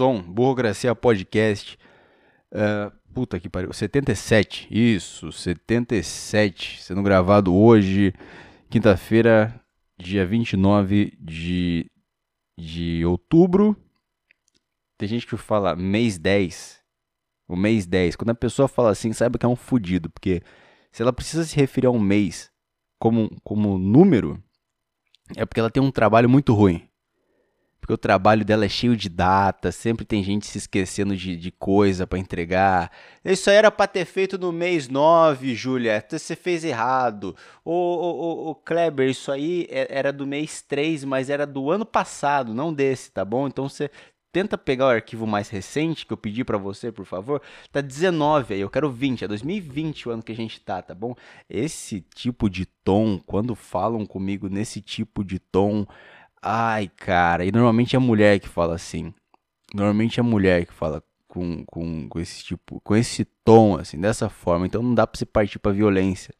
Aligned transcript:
som, 0.00 0.22
Burocracia 0.22 0.94
Podcast. 0.94 1.78
Uh, 2.50 2.90
puta 3.12 3.38
que 3.38 3.50
pariu, 3.50 3.70
77, 3.70 4.66
isso, 4.70 5.30
77, 5.30 6.82
sendo 6.82 7.02
gravado 7.02 7.54
hoje, 7.54 8.14
quinta-feira, 8.70 9.62
dia 9.98 10.24
29 10.24 11.12
de, 11.20 11.90
de 12.58 13.04
outubro. 13.04 13.76
Tem 14.96 15.06
gente 15.06 15.26
que 15.26 15.36
fala 15.36 15.76
mês 15.76 16.16
10, 16.16 16.80
o 17.46 17.54
mês 17.54 17.84
10. 17.84 18.16
Quando 18.16 18.30
a 18.30 18.34
pessoa 18.34 18.68
fala 18.68 18.88
assim, 18.92 19.12
saiba 19.12 19.38
que 19.38 19.44
é 19.44 19.48
um 19.50 19.54
fudido, 19.54 20.08
porque 20.08 20.40
se 20.90 21.02
ela 21.02 21.12
precisa 21.12 21.44
se 21.44 21.54
referir 21.56 21.88
a 21.88 21.90
um 21.90 22.00
mês 22.00 22.50
como, 22.98 23.30
como 23.44 23.76
número, 23.76 24.42
é 25.36 25.44
porque 25.44 25.60
ela 25.60 25.70
tem 25.70 25.82
um 25.82 25.90
trabalho 25.90 26.26
muito 26.26 26.54
ruim 26.54 26.89
porque 27.90 27.92
o 27.92 27.98
trabalho 27.98 28.44
dela 28.44 28.64
é 28.64 28.68
cheio 28.68 28.96
de 28.96 29.08
data, 29.08 29.72
sempre 29.72 30.04
tem 30.04 30.22
gente 30.22 30.46
se 30.46 30.58
esquecendo 30.58 31.16
de, 31.16 31.36
de 31.36 31.50
coisa 31.50 32.06
para 32.06 32.18
entregar. 32.18 32.90
Isso 33.24 33.50
aí 33.50 33.56
era 33.56 33.70
para 33.70 33.88
ter 33.88 34.04
feito 34.04 34.38
no 34.38 34.52
mês 34.52 34.88
9, 34.88 35.54
Júlia, 35.54 36.04
você 36.08 36.36
fez 36.36 36.62
errado. 36.64 37.34
Ô, 37.64 37.72
ô, 37.72 38.10
ô, 38.10 38.50
ô, 38.50 38.54
Kleber, 38.54 39.08
isso 39.08 39.32
aí 39.32 39.66
é, 39.68 39.88
era 39.90 40.12
do 40.12 40.24
mês 40.24 40.62
3, 40.62 41.04
mas 41.04 41.28
era 41.28 41.44
do 41.44 41.70
ano 41.70 41.84
passado, 41.84 42.54
não 42.54 42.72
desse, 42.72 43.10
tá 43.10 43.24
bom? 43.24 43.48
Então 43.48 43.68
você 43.68 43.90
tenta 44.32 44.56
pegar 44.56 44.86
o 44.86 44.90
arquivo 44.90 45.26
mais 45.26 45.48
recente 45.48 46.06
que 46.06 46.12
eu 46.12 46.16
pedi 46.16 46.44
para 46.44 46.58
você, 46.58 46.92
por 46.92 47.04
favor. 47.04 47.42
Tá 47.72 47.80
19 47.80 48.54
aí, 48.54 48.60
eu 48.60 48.70
quero 48.70 48.88
20, 48.88 49.24
é 49.24 49.28
2020 49.28 50.08
o 50.08 50.12
ano 50.12 50.22
que 50.22 50.30
a 50.30 50.36
gente 50.36 50.60
tá, 50.60 50.80
tá 50.80 50.94
bom? 50.94 51.16
Esse 51.48 52.00
tipo 52.14 52.48
de 52.48 52.66
tom, 52.66 53.18
quando 53.26 53.56
falam 53.56 54.06
comigo 54.06 54.48
nesse 54.48 54.80
tipo 54.80 55.24
de 55.24 55.40
tom, 55.40 55.84
Ai, 56.42 56.88
cara, 56.96 57.44
e 57.44 57.52
normalmente 57.52 57.94
é 57.94 57.98
a 57.98 58.00
mulher 58.00 58.40
que 58.40 58.48
fala 58.48 58.74
assim. 58.74 59.12
Normalmente 59.74 60.18
é 60.18 60.22
a 60.22 60.24
mulher 60.24 60.66
que 60.66 60.72
fala 60.72 61.02
com, 61.28 61.64
com, 61.66 62.08
com 62.08 62.20
esse 62.20 62.42
tipo, 62.42 62.80
com 62.80 62.96
esse 62.96 63.24
tom, 63.24 63.76
assim, 63.76 64.00
dessa 64.00 64.28
forma. 64.28 64.66
Então 64.66 64.82
não 64.82 64.94
dá 64.94 65.06
pra 65.06 65.18
você 65.18 65.26
partir 65.26 65.58
pra 65.58 65.72
violência. 65.72 66.34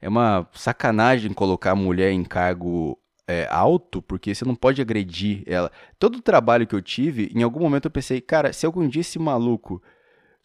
É 0.00 0.08
uma 0.08 0.48
sacanagem 0.54 1.32
colocar 1.32 1.72
a 1.72 1.76
mulher 1.76 2.12
em 2.12 2.24
cargo 2.24 2.98
é, 3.26 3.46
alto, 3.50 4.00
porque 4.00 4.34
você 4.34 4.44
não 4.44 4.54
pode 4.54 4.80
agredir 4.80 5.42
ela. 5.46 5.70
Todo 5.98 6.16
o 6.16 6.22
trabalho 6.22 6.66
que 6.66 6.74
eu 6.74 6.80
tive, 6.80 7.30
em 7.34 7.42
algum 7.42 7.60
momento 7.60 7.84
eu 7.86 7.90
pensei, 7.90 8.20
cara, 8.20 8.52
se 8.52 8.64
algum 8.64 8.88
dia 8.88 9.00
esse 9.02 9.18
maluco, 9.18 9.82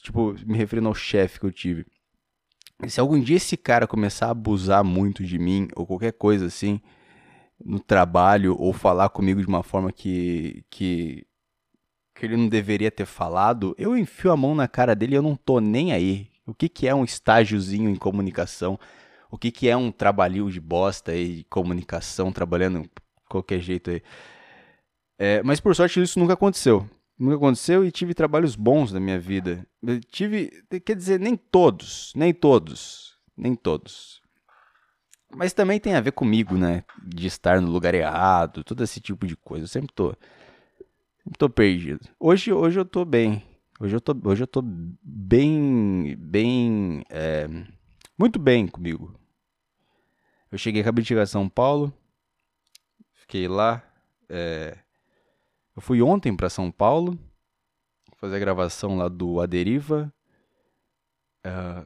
tipo, 0.01 0.35
me 0.45 0.57
referindo 0.57 0.87
ao 0.87 0.93
chefe 0.93 1.39
que 1.39 1.45
eu 1.45 1.51
tive, 1.51 1.85
se 2.87 2.99
algum 2.99 3.19
dia 3.19 3.37
esse 3.37 3.55
cara 3.55 3.87
começar 3.87 4.27
a 4.27 4.31
abusar 4.31 4.83
muito 4.83 5.23
de 5.23 5.39
mim, 5.39 5.67
ou 5.75 5.85
qualquer 5.85 6.13
coisa 6.13 6.47
assim, 6.47 6.81
no 7.63 7.79
trabalho 7.79 8.55
ou 8.59 8.73
falar 8.73 9.09
comigo 9.09 9.41
de 9.41 9.47
uma 9.47 9.63
forma 9.63 9.91
que, 9.91 10.63
que, 10.69 11.25
que 12.13 12.25
ele 12.25 12.37
não 12.37 12.47
deveria 12.47 12.91
ter 12.91 13.05
falado, 13.05 13.75
eu 13.77 13.97
enfio 13.97 14.31
a 14.31 14.37
mão 14.37 14.55
na 14.55 14.67
cara 14.67 14.95
dele 14.95 15.15
e 15.15 15.17
eu 15.17 15.21
não 15.21 15.35
tô 15.35 15.59
nem 15.59 15.93
aí. 15.93 16.29
O 16.45 16.53
que, 16.53 16.69
que 16.69 16.87
é 16.87 16.93
um 16.93 17.03
estágiozinho 17.03 17.89
em 17.89 17.95
comunicação? 17.95 18.79
O 19.31 19.37
que, 19.37 19.51
que 19.51 19.67
é 19.67 19.75
um 19.75 19.91
trabalhinho 19.91 20.49
de 20.51 20.59
bosta 20.59 21.11
aí, 21.11 21.37
de 21.37 21.43
comunicação, 21.45 22.31
trabalhando 22.31 22.87
qualquer 23.27 23.59
jeito 23.59 23.89
aí? 23.89 24.01
É, 25.17 25.41
mas 25.43 25.59
por 25.59 25.75
sorte 25.75 26.01
isso 26.01 26.19
nunca 26.19 26.33
aconteceu. 26.33 26.87
Nunca 27.17 27.37
aconteceu 27.37 27.85
e 27.85 27.91
tive 27.91 28.13
trabalhos 28.13 28.55
bons 28.55 28.91
na 28.91 28.99
minha 28.99 29.19
vida. 29.19 29.65
Eu 29.81 29.99
tive, 30.01 30.51
quer 30.85 30.95
dizer, 30.95 31.19
nem 31.19 31.35
todos, 31.35 32.11
nem 32.15 32.33
todos, 32.33 33.17
nem 33.37 33.55
todos. 33.55 34.21
Mas 35.31 35.53
também 35.53 35.79
tem 35.79 35.95
a 35.95 36.01
ver 36.01 36.11
comigo, 36.11 36.57
né? 36.57 36.83
De 37.03 37.27
estar 37.27 37.61
no 37.61 37.69
lugar 37.69 37.93
errado, 37.93 38.63
todo 38.63 38.83
esse 38.83 38.99
tipo 38.99 39.25
de 39.25 39.35
coisa. 39.35 39.65
Eu 39.65 39.67
sempre 39.67 39.93
tô, 39.93 40.09
sempre 41.17 41.37
tô 41.37 41.49
perdido. 41.49 42.07
Hoje, 42.19 42.51
hoje 42.53 42.79
eu 42.79 42.85
tô 42.85 43.03
bem. 43.03 43.43
Hoje 43.79 43.95
eu 43.95 44.01
tô, 44.01 44.15
hoje 44.23 44.43
eu 44.43 44.47
tô 44.47 44.61
bem, 44.63 46.15
bem, 46.17 47.03
é, 47.09 47.45
muito 48.17 48.39
bem 48.39 48.67
comigo. 48.67 49.13
Eu 50.49 50.57
cheguei, 50.57 50.81
acabei 50.81 51.01
de 51.01 51.09
chegar 51.09 51.23
a 51.23 51.27
São 51.27 51.49
Paulo, 51.49 51.93
fiquei 53.11 53.49
lá. 53.49 53.83
É, 54.29 54.77
eu 55.75 55.81
fui 55.81 56.01
ontem 56.01 56.33
para 56.33 56.49
São 56.49 56.71
Paulo 56.71 57.19
fazer 58.15 58.37
a 58.37 58.39
gravação 58.39 58.95
lá 58.95 59.09
do 59.09 59.41
Aderiva, 59.41 60.13
é, 61.43 61.85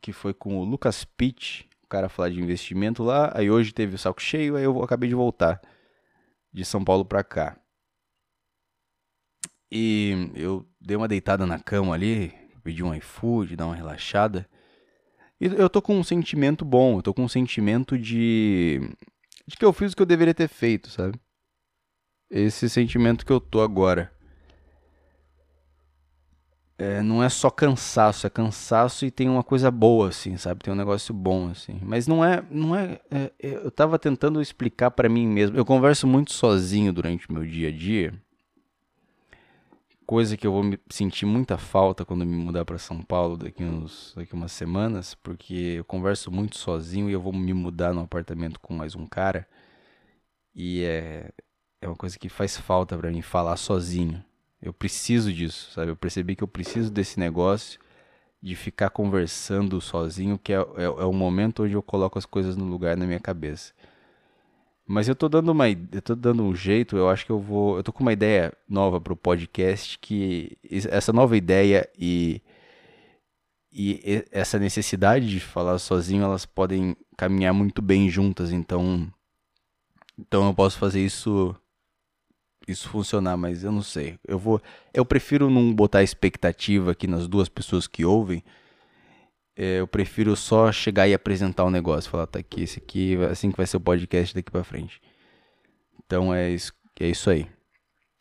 que 0.00 0.12
foi 0.12 0.32
com 0.32 0.58
o 0.58 0.64
Lucas 0.64 1.04
Pitt, 1.04 1.68
cara 1.94 2.08
falar 2.08 2.30
de 2.30 2.40
investimento 2.40 3.04
lá. 3.04 3.30
Aí 3.34 3.48
hoje 3.48 3.72
teve 3.72 3.94
o 3.94 3.98
saco 3.98 4.20
cheio, 4.20 4.56
aí 4.56 4.64
eu 4.64 4.82
acabei 4.82 5.08
de 5.08 5.14
voltar 5.14 5.60
de 6.52 6.64
São 6.64 6.84
Paulo 6.84 7.04
pra 7.04 7.22
cá. 7.22 7.56
E 9.70 10.30
eu 10.34 10.66
dei 10.80 10.96
uma 10.96 11.06
deitada 11.06 11.46
na 11.46 11.60
cama 11.60 11.94
ali, 11.94 12.34
pedi 12.64 12.82
um 12.82 12.92
iFood, 12.94 13.54
dar 13.54 13.66
uma 13.66 13.76
relaxada. 13.76 14.48
E 15.40 15.46
eu 15.46 15.70
tô 15.70 15.80
com 15.80 15.96
um 15.96 16.02
sentimento 16.02 16.64
bom, 16.64 16.98
eu 16.98 17.02
tô 17.02 17.14
com 17.14 17.22
um 17.22 17.28
sentimento 17.28 17.96
de. 17.96 18.80
de 19.46 19.56
que 19.56 19.64
eu 19.64 19.72
fiz 19.72 19.92
o 19.92 19.96
que 19.96 20.02
eu 20.02 20.06
deveria 20.06 20.34
ter 20.34 20.48
feito, 20.48 20.90
sabe? 20.90 21.20
Esse 22.28 22.68
sentimento 22.68 23.24
que 23.24 23.32
eu 23.32 23.40
tô 23.40 23.60
agora 23.60 24.12
é, 26.76 27.02
não 27.02 27.22
é 27.22 27.28
só 27.28 27.50
cansaço, 27.50 28.26
é 28.26 28.30
cansaço 28.30 29.06
e 29.06 29.10
tem 29.10 29.28
uma 29.28 29.44
coisa 29.44 29.70
boa, 29.70 30.08
assim, 30.08 30.36
sabe? 30.36 30.62
Tem 30.64 30.72
um 30.72 30.76
negócio 30.76 31.14
bom, 31.14 31.48
assim. 31.50 31.78
Mas 31.82 32.06
não 32.06 32.24
é, 32.24 32.44
não 32.50 32.74
é, 32.74 33.00
é, 33.10 33.32
é 33.40 33.54
eu 33.56 33.70
tava 33.70 33.98
tentando 33.98 34.40
explicar 34.42 34.90
para 34.90 35.08
mim 35.08 35.26
mesmo. 35.26 35.56
Eu 35.56 35.64
converso 35.64 36.06
muito 36.06 36.32
sozinho 36.32 36.92
durante 36.92 37.28
o 37.28 37.32
meu 37.32 37.44
dia 37.44 37.68
a 37.68 37.72
dia, 37.72 38.12
coisa 40.04 40.36
que 40.36 40.46
eu 40.46 40.52
vou 40.52 40.64
sentir 40.90 41.26
muita 41.26 41.56
falta 41.56 42.04
quando 42.04 42.26
me 42.26 42.36
mudar 42.36 42.64
para 42.64 42.76
São 42.78 43.00
Paulo 43.02 43.36
daqui 43.36 43.64
uns, 43.64 44.12
daqui 44.16 44.34
umas 44.34 44.52
semanas, 44.52 45.14
porque 45.14 45.76
eu 45.78 45.84
converso 45.84 46.30
muito 46.30 46.58
sozinho 46.58 47.08
e 47.08 47.12
eu 47.12 47.20
vou 47.20 47.32
me 47.32 47.54
mudar 47.54 47.94
num 47.94 48.02
apartamento 48.02 48.60
com 48.60 48.74
mais 48.74 48.94
um 48.94 49.06
cara 49.06 49.48
e 50.54 50.82
é, 50.84 51.30
é 51.80 51.88
uma 51.88 51.96
coisa 51.96 52.18
que 52.18 52.28
faz 52.28 52.56
falta 52.56 52.96
para 52.98 53.10
mim 53.10 53.22
falar 53.22 53.56
sozinho 53.56 54.22
eu 54.64 54.72
preciso 54.72 55.30
disso, 55.30 55.70
sabe? 55.72 55.90
Eu 55.90 55.96
percebi 55.96 56.34
que 56.34 56.42
eu 56.42 56.48
preciso 56.48 56.90
desse 56.90 57.20
negócio 57.20 57.78
de 58.42 58.56
ficar 58.56 58.88
conversando 58.88 59.78
sozinho, 59.78 60.38
que 60.38 60.54
é, 60.54 60.56
é, 60.56 60.84
é 60.84 61.04
o 61.04 61.12
momento 61.12 61.64
onde 61.64 61.74
eu 61.74 61.82
coloco 61.82 62.18
as 62.18 62.24
coisas 62.24 62.56
no 62.56 62.64
lugar 62.64 62.96
na 62.96 63.06
minha 63.06 63.20
cabeça. 63.20 63.74
Mas 64.86 65.06
eu 65.06 65.14
tô 65.14 65.28
dando 65.28 65.50
uma, 65.52 65.68
eu 65.68 66.02
tô 66.02 66.14
dando 66.14 66.42
um 66.42 66.54
jeito, 66.54 66.96
eu 66.96 67.10
acho 67.10 67.26
que 67.26 67.32
eu 67.32 67.38
vou, 67.38 67.76
eu 67.76 67.82
tô 67.82 67.92
com 67.92 68.02
uma 68.02 68.12
ideia 68.12 68.54
nova 68.66 69.00
pro 69.00 69.16
podcast 69.16 69.98
que 69.98 70.56
essa 70.90 71.12
nova 71.12 71.36
ideia 71.36 71.88
e 71.98 72.40
e 73.76 74.24
essa 74.30 74.58
necessidade 74.58 75.28
de 75.28 75.40
falar 75.40 75.78
sozinho, 75.78 76.22
elas 76.22 76.46
podem 76.46 76.96
caminhar 77.16 77.52
muito 77.52 77.82
bem 77.82 78.08
juntas, 78.08 78.52
então 78.52 79.12
então 80.18 80.46
eu 80.46 80.54
posso 80.54 80.78
fazer 80.78 81.04
isso 81.04 81.54
isso 82.66 82.88
funcionar, 82.88 83.36
mas 83.36 83.64
eu 83.64 83.72
não 83.72 83.82
sei. 83.82 84.18
Eu 84.26 84.38
vou, 84.38 84.60
eu 84.92 85.04
prefiro 85.04 85.50
não 85.50 85.72
botar 85.72 86.02
expectativa 86.02 86.92
aqui 86.92 87.06
nas 87.06 87.26
duas 87.28 87.48
pessoas 87.48 87.86
que 87.86 88.04
ouvem. 88.04 88.42
É, 89.56 89.80
eu 89.80 89.86
prefiro 89.86 90.34
só 90.34 90.72
chegar 90.72 91.06
e 91.06 91.14
apresentar 91.14 91.64
o 91.64 91.68
um 91.68 91.70
negócio, 91.70 92.10
falar 92.10 92.26
tá 92.26 92.38
aqui, 92.38 92.62
esse 92.62 92.78
aqui, 92.78 93.16
assim 93.30 93.50
que 93.50 93.56
vai 93.56 93.66
ser 93.66 93.76
o 93.76 93.80
podcast 93.80 94.34
daqui 94.34 94.50
para 94.50 94.64
frente. 94.64 95.00
Então 96.04 96.34
é 96.34 96.50
isso, 96.50 96.72
é 97.00 97.08
isso 97.08 97.30
aí. 97.30 97.46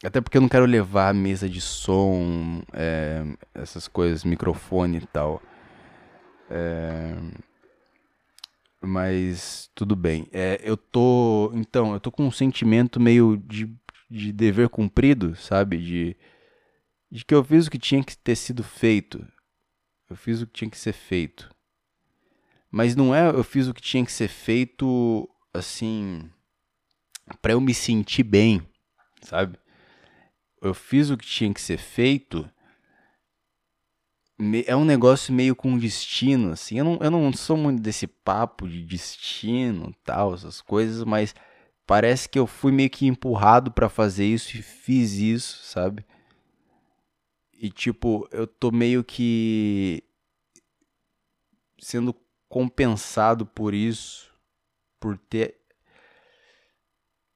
Até 0.04 0.20
porque 0.20 0.38
eu 0.38 0.42
não 0.42 0.50
quero 0.50 0.66
levar 0.66 1.10
a 1.10 1.14
mesa 1.14 1.50
de 1.50 1.62
som, 1.62 2.62
é, 2.74 3.24
essas 3.56 3.88
coisas, 3.88 4.24
microfone 4.24 4.98
e 4.98 5.08
tal. 5.08 5.42
É, 6.50 7.16
mas 8.81 9.70
tudo 9.74 9.96
bem. 9.96 10.28
É, 10.34 10.60
eu 10.62 10.75
tô. 10.75 11.52
Então, 11.56 11.94
eu 11.94 12.00
tô 12.00 12.12
com 12.12 12.25
um 12.25 12.31
sentimento 12.31 13.00
meio 13.00 13.38
de 13.38 13.74
de 14.13 14.31
dever 14.31 14.69
cumprido, 14.69 15.35
sabe? 15.35 15.78
De, 15.78 16.18
de 17.10 17.25
que 17.25 17.33
eu 17.33 17.44
fiz 17.44 17.65
o 17.65 17.71
que 17.71 17.80
tinha 17.80 18.04
que 18.04 18.15
ter 18.15 18.36
sido 18.36 18.63
feito. 18.63 19.25
Eu 20.07 20.15
fiz 20.15 20.39
o 20.39 20.45
que 20.45 20.54
tinha 20.54 20.69
que 20.69 20.77
ser 20.77 20.94
feito. 20.94 21.50
Mas 22.69 22.95
não 22.95 23.13
é 23.13 23.27
eu 23.27 23.44
fiz 23.44 23.68
o 23.68 23.74
que 23.74 23.81
tinha 23.81 24.06
que 24.06 24.12
ser 24.12 24.27
feito 24.27 25.27
assim 25.51 26.30
para 27.42 27.54
eu 27.54 27.62
me 27.62 27.74
sentir 27.74 28.24
bem, 28.24 28.62
sabe? 29.21 29.57
Eu 30.62 30.75
fiz 30.75 31.10
o 31.10 31.18
que 31.18 31.25
tinha 31.25 31.51
que 31.51 31.62
ser 31.62 31.77
feito. 31.77 32.48
É 34.68 34.75
um 34.75 34.86
negócio 34.86 35.33
meio 35.33 35.56
com 35.56 35.77
destino, 35.77 36.51
assim. 36.51 36.77
Eu 36.77 36.86
não, 36.86 37.00
eu 37.01 37.12
não 37.12 37.33
sou 37.33 37.57
muito 37.57 37.81
desse 37.81 38.06
papo 38.06 38.68
de 38.68 38.83
destino, 38.83 39.95
tal, 40.04 40.33
essas 40.33 40.62
coisas, 40.62 41.04
mas 41.04 41.33
parece 41.85 42.27
que 42.30 42.39
eu 42.39 42.47
fui 42.47 42.71
meio 42.71 42.89
que 42.89 43.07
empurrado 43.07 43.71
para 43.71 43.89
fazer 43.89 44.25
isso 44.25 44.57
e 44.57 44.62
fiz 44.62 45.13
isso, 45.13 45.63
sabe? 45.65 46.06
E 47.53 47.69
tipo, 47.69 48.27
eu 48.31 48.45
tô 48.45 48.71
meio 48.71 49.03
que 49.03 50.03
sendo 51.80 52.15
compensado 52.50 53.45
por 53.45 53.74
isso, 53.74 54.31
por 55.00 55.18
ter 55.18 55.59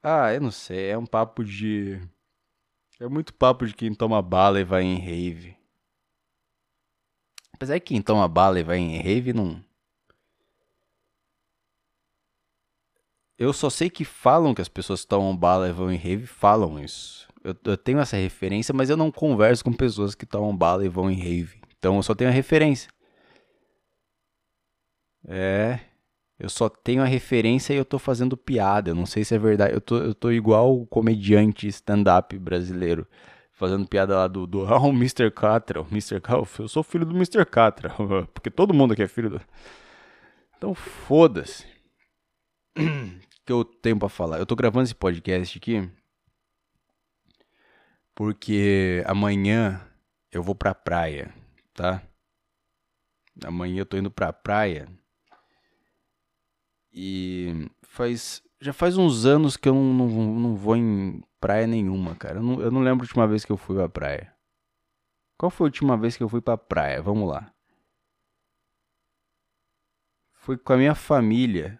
Ah, 0.03 0.33
eu 0.33 0.41
não 0.41 0.51
sei, 0.51 0.89
é 0.89 0.97
um 0.97 1.05
papo 1.05 1.43
de 1.43 1.99
É 2.99 3.07
muito 3.07 3.33
papo 3.33 3.65
de 3.67 3.73
quem 3.75 3.93
toma 3.93 4.21
bala 4.21 4.59
e 4.59 4.63
vai 4.63 4.83
em 4.83 4.97
rave. 4.99 5.57
Apesar 7.53 7.79
que 7.79 7.87
quem 7.87 8.01
toma 8.01 8.27
bala 8.27 8.59
e 8.59 8.63
vai 8.63 8.77
em 8.77 9.01
rave 9.01 9.33
não. 9.33 9.63
Eu 13.37 13.53
só 13.53 13.69
sei 13.69 13.89
que 13.89 14.03
falam 14.03 14.53
que 14.55 14.61
as 14.61 14.67
pessoas 14.67 15.01
que 15.01 15.07
tomam 15.07 15.35
bala 15.35 15.69
e 15.69 15.71
vão 15.71 15.91
em 15.91 15.97
rave 15.97 16.25
falam 16.25 16.79
isso. 16.79 17.27
Eu, 17.43 17.55
eu, 17.65 17.77
tenho 17.77 17.99
essa 17.99 18.17
referência, 18.17 18.73
mas 18.73 18.89
eu 18.89 18.97
não 18.97 19.11
converso 19.11 19.63
com 19.63 19.71
pessoas 19.71 20.15
que 20.15 20.25
tomam 20.25 20.55
bala 20.55 20.83
e 20.83 20.89
vão 20.89 21.09
em 21.09 21.15
rave. 21.15 21.61
Então 21.77 21.97
eu 21.97 22.03
só 22.03 22.15
tenho 22.15 22.29
a 22.31 22.33
referência. 22.33 22.89
É. 25.27 25.79
Eu 26.39 26.49
só 26.49 26.69
tenho 26.69 27.01
a 27.01 27.05
referência 27.05 27.73
e 27.73 27.77
eu 27.77 27.85
tô 27.85 27.99
fazendo 27.99 28.35
piada. 28.35 28.91
Eu 28.91 28.95
não 28.95 29.05
sei 29.05 29.23
se 29.23 29.35
é 29.35 29.39
verdade. 29.39 29.73
Eu 29.73 29.81
tô, 29.81 29.97
eu 29.97 30.15
tô 30.15 30.31
igual 30.31 30.75
o 30.75 30.85
comediante 30.87 31.67
stand-up 31.67 32.37
brasileiro. 32.37 33.07
Fazendo 33.51 33.87
piada 33.87 34.15
lá 34.15 34.27
do, 34.27 34.45
do 34.45 34.65
ah, 34.71 34.79
o 34.79 34.89
Mr. 34.89 35.31
Catra. 35.31 35.81
Mr. 35.91 36.21
Eu 36.59 36.67
sou 36.67 36.83
filho 36.83 37.05
do 37.05 37.15
Mr. 37.15 37.45
Catra. 37.45 37.93
Porque 38.33 38.49
todo 38.49 38.73
mundo 38.73 38.93
aqui 38.93 39.03
é 39.03 39.07
filho 39.07 39.29
do. 39.29 39.41
Então 40.57 40.73
foda-se. 40.73 41.65
que 43.47 43.53
eu 43.53 43.63
tenho 43.63 43.97
pra 43.97 44.09
falar? 44.09 44.39
Eu 44.39 44.45
tô 44.45 44.57
gravando 44.57 44.83
esse 44.83 44.93
podcast 44.93 45.57
aqui. 45.57 45.89
Porque 48.13 49.01
amanhã 49.07 49.81
eu 50.29 50.43
vou 50.43 50.53
pra 50.53 50.75
praia, 50.75 51.33
tá? 51.73 52.03
Amanhã 53.45 53.79
eu 53.79 53.85
tô 53.85 53.95
indo 53.95 54.11
pra 54.11 54.33
praia. 54.33 54.89
E 56.91 57.69
faz. 57.83 58.43
Já 58.59 58.73
faz 58.73 58.97
uns 58.97 59.25
anos 59.25 59.55
que 59.55 59.69
eu 59.69 59.73
não, 59.73 59.93
não, 59.93 60.39
não 60.39 60.55
vou 60.55 60.75
em 60.75 61.23
praia 61.39 61.67
nenhuma, 61.67 62.15
cara. 62.15 62.39
Eu 62.39 62.43
não, 62.43 62.59
eu 62.59 62.71
não 62.71 62.81
lembro 62.81 63.03
a 63.03 63.07
última 63.07 63.27
vez 63.27 63.45
que 63.45 63.51
eu 63.51 63.57
fui 63.57 63.77
pra 63.77 63.87
praia. 63.87 64.35
Qual 65.37 65.49
foi 65.49 65.65
a 65.65 65.69
última 65.69 65.95
vez 65.95 66.17
que 66.17 66.23
eu 66.23 66.27
fui 66.27 66.41
pra 66.41 66.57
praia? 66.57 67.01
Vamos 67.01 67.29
lá. 67.29 67.53
Fui 70.33 70.57
com 70.57 70.73
a 70.73 70.77
minha 70.77 70.95
família 70.95 71.79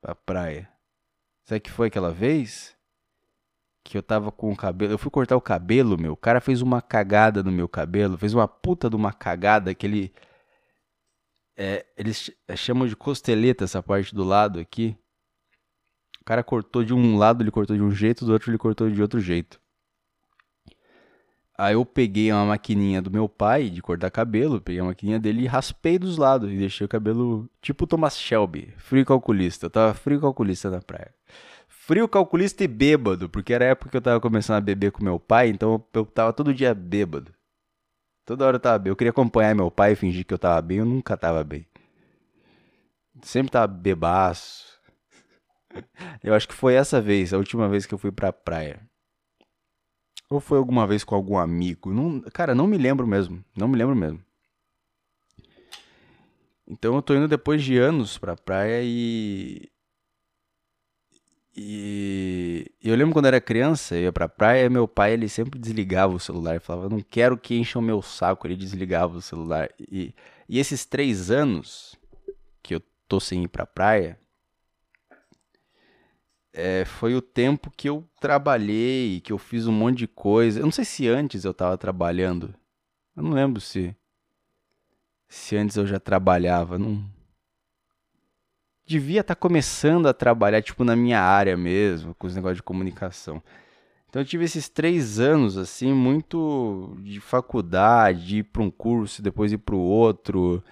pra 0.00 0.14
praia. 0.14 0.73
Sabe 1.44 1.60
que 1.60 1.70
foi 1.70 1.88
aquela 1.88 2.10
vez? 2.10 2.74
Que 3.84 3.98
eu 3.98 4.02
tava 4.02 4.32
com 4.32 4.50
o 4.50 4.56
cabelo. 4.56 4.92
Eu 4.92 4.98
fui 4.98 5.10
cortar 5.10 5.36
o 5.36 5.40
cabelo, 5.40 5.98
meu. 5.98 6.12
O 6.12 6.16
cara 6.16 6.40
fez 6.40 6.62
uma 6.62 6.80
cagada 6.80 7.42
no 7.42 7.52
meu 7.52 7.68
cabelo. 7.68 8.16
Fez 8.16 8.34
uma 8.34 8.48
puta 8.48 8.88
de 8.88 8.96
uma 8.96 9.12
cagada 9.12 9.74
que 9.74 9.86
ele 9.86 10.12
é, 11.56 11.86
eles 11.96 12.30
chamam 12.56 12.86
de 12.86 12.96
costeleta 12.96 13.64
essa 13.64 13.82
parte 13.82 14.14
do 14.14 14.24
lado 14.24 14.58
aqui. 14.58 14.96
O 16.20 16.24
cara 16.24 16.42
cortou 16.42 16.82
de 16.82 16.92
um 16.94 17.16
lado, 17.16 17.42
ele 17.42 17.50
cortou 17.50 17.76
de 17.76 17.82
um 17.82 17.90
jeito, 17.90 18.24
do 18.24 18.32
outro 18.32 18.50
ele 18.50 18.58
cortou 18.58 18.90
de 18.90 19.00
outro 19.00 19.20
jeito. 19.20 19.60
Aí 21.56 21.74
eu 21.74 21.84
peguei 21.84 22.32
uma 22.32 22.46
maquininha 22.46 23.00
do 23.00 23.10
meu 23.10 23.28
pai 23.28 23.70
de 23.70 23.80
cortar 23.80 24.10
cabelo, 24.10 24.60
peguei 24.60 24.80
a 24.80 24.84
maquininha 24.84 25.20
dele 25.20 25.42
e 25.42 25.46
raspei 25.46 25.98
dos 25.98 26.16
lados 26.16 26.50
e 26.50 26.56
deixei 26.56 26.84
o 26.84 26.88
cabelo 26.88 27.48
tipo 27.62 27.86
Thomas 27.86 28.18
Shelby, 28.18 28.74
frio 28.76 29.04
calculista. 29.04 29.66
Eu 29.66 29.70
tava 29.70 29.94
frio 29.94 30.20
calculista 30.20 30.68
na 30.68 30.80
praia. 30.80 31.14
Frio 31.86 32.08
calculista 32.08 32.64
e 32.64 32.66
bêbado, 32.66 33.28
porque 33.28 33.52
era 33.52 33.66
a 33.66 33.68
época 33.68 33.90
que 33.90 33.96
eu 33.98 34.00
tava 34.00 34.18
começando 34.18 34.56
a 34.56 34.60
beber 34.62 34.90
com 34.90 35.04
meu 35.04 35.20
pai, 35.20 35.50
então 35.50 35.84
eu 35.92 36.06
tava 36.06 36.32
todo 36.32 36.54
dia 36.54 36.72
bêbado. 36.72 37.30
Toda 38.24 38.46
hora 38.46 38.56
eu 38.56 38.60
tava 38.60 38.78
bem. 38.78 38.90
Eu 38.90 38.96
queria 38.96 39.10
acompanhar 39.10 39.54
meu 39.54 39.70
pai 39.70 39.92
e 39.92 39.96
fingir 39.96 40.24
que 40.24 40.32
eu 40.32 40.38
tava 40.38 40.62
bem. 40.62 40.78
Eu 40.78 40.86
nunca 40.86 41.14
tava 41.14 41.44
bem. 41.44 41.66
Sempre 43.20 43.52
tava 43.52 43.66
bebaço. 43.66 44.64
Eu 46.24 46.32
acho 46.32 46.48
que 46.48 46.54
foi 46.54 46.74
essa 46.74 47.02
vez, 47.02 47.34
a 47.34 47.36
última 47.36 47.68
vez 47.68 47.84
que 47.84 47.92
eu 47.92 47.98
fui 47.98 48.10
pra 48.10 48.32
praia. 48.32 48.80
Ou 50.30 50.40
foi 50.40 50.56
alguma 50.56 50.86
vez 50.86 51.04
com 51.04 51.14
algum 51.14 51.36
amigo. 51.36 51.92
Não, 51.92 52.20
cara, 52.32 52.54
não 52.54 52.66
me 52.66 52.78
lembro 52.78 53.06
mesmo. 53.06 53.44
Não 53.54 53.68
me 53.68 53.76
lembro 53.76 53.94
mesmo. 53.94 54.24
Então 56.66 56.94
eu 56.94 57.02
tô 57.02 57.14
indo 57.14 57.28
depois 57.28 57.62
de 57.62 57.76
anos 57.76 58.16
pra 58.16 58.36
praia 58.36 58.80
e. 58.82 59.68
E 61.56 62.72
eu 62.82 62.96
lembro 62.96 63.12
quando 63.12 63.26
eu 63.26 63.28
era 63.28 63.40
criança, 63.40 63.94
eu 63.94 64.02
ia 64.02 64.12
pra 64.12 64.28
praia, 64.28 64.68
meu 64.68 64.88
pai 64.88 65.12
ele 65.12 65.28
sempre 65.28 65.58
desligava 65.58 66.12
o 66.12 66.18
celular, 66.18 66.60
falava, 66.60 66.88
não 66.88 67.00
quero 67.00 67.38
que 67.38 67.56
encham 67.56 67.80
o 67.80 67.84
meu 67.84 68.02
saco, 68.02 68.46
ele 68.46 68.56
desligava 68.56 69.16
o 69.16 69.22
celular. 69.22 69.70
E, 69.78 70.12
e 70.48 70.58
esses 70.58 70.84
três 70.84 71.30
anos 71.30 71.94
que 72.62 72.74
eu 72.74 72.82
tô 73.06 73.20
sem 73.20 73.44
ir 73.44 73.48
pra 73.48 73.64
praia, 73.64 74.18
é, 76.52 76.84
foi 76.84 77.14
o 77.14 77.22
tempo 77.22 77.70
que 77.70 77.88
eu 77.88 78.04
trabalhei, 78.20 79.20
que 79.20 79.32
eu 79.32 79.38
fiz 79.38 79.66
um 79.66 79.72
monte 79.72 79.98
de 79.98 80.08
coisa. 80.08 80.60
Eu 80.60 80.64
não 80.64 80.72
sei 80.72 80.84
se 80.84 81.08
antes 81.08 81.44
eu 81.44 81.54
tava 81.54 81.78
trabalhando. 81.78 82.54
Eu 83.16 83.22
não 83.22 83.32
lembro 83.32 83.60
se 83.60 83.94
se 85.28 85.56
antes 85.56 85.76
eu 85.76 85.86
já 85.86 85.98
trabalhava, 85.98 86.78
não 86.78 87.04
devia 88.86 89.20
estar 89.20 89.34
tá 89.34 89.40
começando 89.40 90.06
a 90.06 90.14
trabalhar, 90.14 90.62
tipo, 90.62 90.84
na 90.84 90.94
minha 90.94 91.20
área 91.20 91.56
mesmo, 91.56 92.14
com 92.14 92.26
os 92.26 92.34
negócios 92.34 92.58
de 92.58 92.62
comunicação. 92.62 93.42
Então 94.08 94.22
eu 94.22 94.26
tive 94.26 94.44
esses 94.44 94.68
três 94.68 95.18
anos, 95.18 95.58
assim, 95.58 95.92
muito 95.92 96.96
de 97.00 97.20
faculdade, 97.20 98.26
de 98.26 98.36
ir 98.38 98.42
para 98.44 98.62
um 98.62 98.70
curso, 98.70 99.20
depois 99.20 99.50
ir 99.50 99.58
para 99.58 99.74
o 99.74 99.80
outro, 99.80 100.62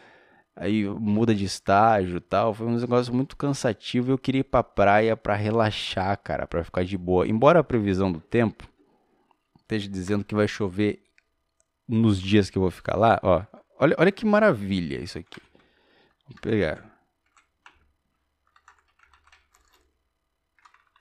aí 0.54 0.84
muda 0.84 1.34
de 1.34 1.44
estágio 1.44 2.20
tal. 2.20 2.54
Foi 2.54 2.68
um 2.68 2.76
negócio 2.76 3.12
muito 3.12 3.36
cansativo 3.36 4.10
e 4.10 4.12
eu 4.12 4.18
queria 4.18 4.42
ir 4.42 4.44
pra 4.44 4.62
praia 4.62 5.16
para 5.16 5.34
relaxar, 5.34 6.16
cara, 6.22 6.46
para 6.46 6.62
ficar 6.62 6.84
de 6.84 6.96
boa. 6.96 7.26
Embora 7.26 7.58
a 7.58 7.64
previsão 7.64 8.12
do 8.12 8.20
tempo 8.20 8.68
esteja 9.58 9.88
dizendo 9.88 10.24
que 10.24 10.34
vai 10.34 10.46
chover 10.46 11.02
nos 11.88 12.20
dias 12.20 12.48
que 12.48 12.58
eu 12.58 12.62
vou 12.62 12.70
ficar 12.70 12.96
lá, 12.96 13.18
ó. 13.24 13.42
Olha, 13.80 13.96
olha 13.98 14.12
que 14.12 14.24
maravilha 14.24 15.02
isso 15.02 15.18
aqui. 15.18 15.40
Vou 16.28 16.38
pegar. 16.40 16.91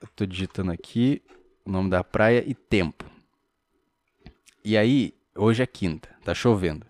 Eu 0.02 0.08
tô 0.16 0.26
digitando 0.26 0.72
aqui 0.72 1.22
o 1.64 1.72
nome 1.72 1.90
da 1.90 2.04
praia 2.04 2.44
e 2.46 2.56
tempo. 2.56 3.06
E 4.66 4.76
aí, 4.76 5.14
hoje 5.36 5.62
é 5.62 5.68
quinta, 5.68 6.10
tá 6.24 6.34
chovendo. 6.34 6.86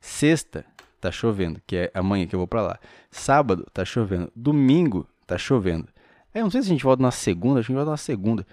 Sexta, 0.00 0.64
tá 1.00 1.10
chovendo, 1.12 1.60
que 1.66 1.76
é 1.76 1.90
amanhã 1.92 2.26
que 2.26 2.34
eu 2.34 2.38
vou 2.38 2.46
para 2.46 2.62
lá. 2.62 2.80
Sábado, 3.10 3.66
tá 3.74 3.84
chovendo. 3.84 4.32
Domingo, 4.34 5.06
tá 5.26 5.36
chovendo. 5.36 5.88
Aí, 6.32 6.42
não 6.42 6.50
sei 6.50 6.62
se 6.62 6.68
a 6.68 6.72
gente 6.72 6.84
volta 6.84 7.02
na 7.02 7.10
segunda, 7.10 7.60
a 7.60 7.62
gente 7.62 7.74
volta 7.74 7.90
na 7.90 7.96
segunda. 7.98 8.46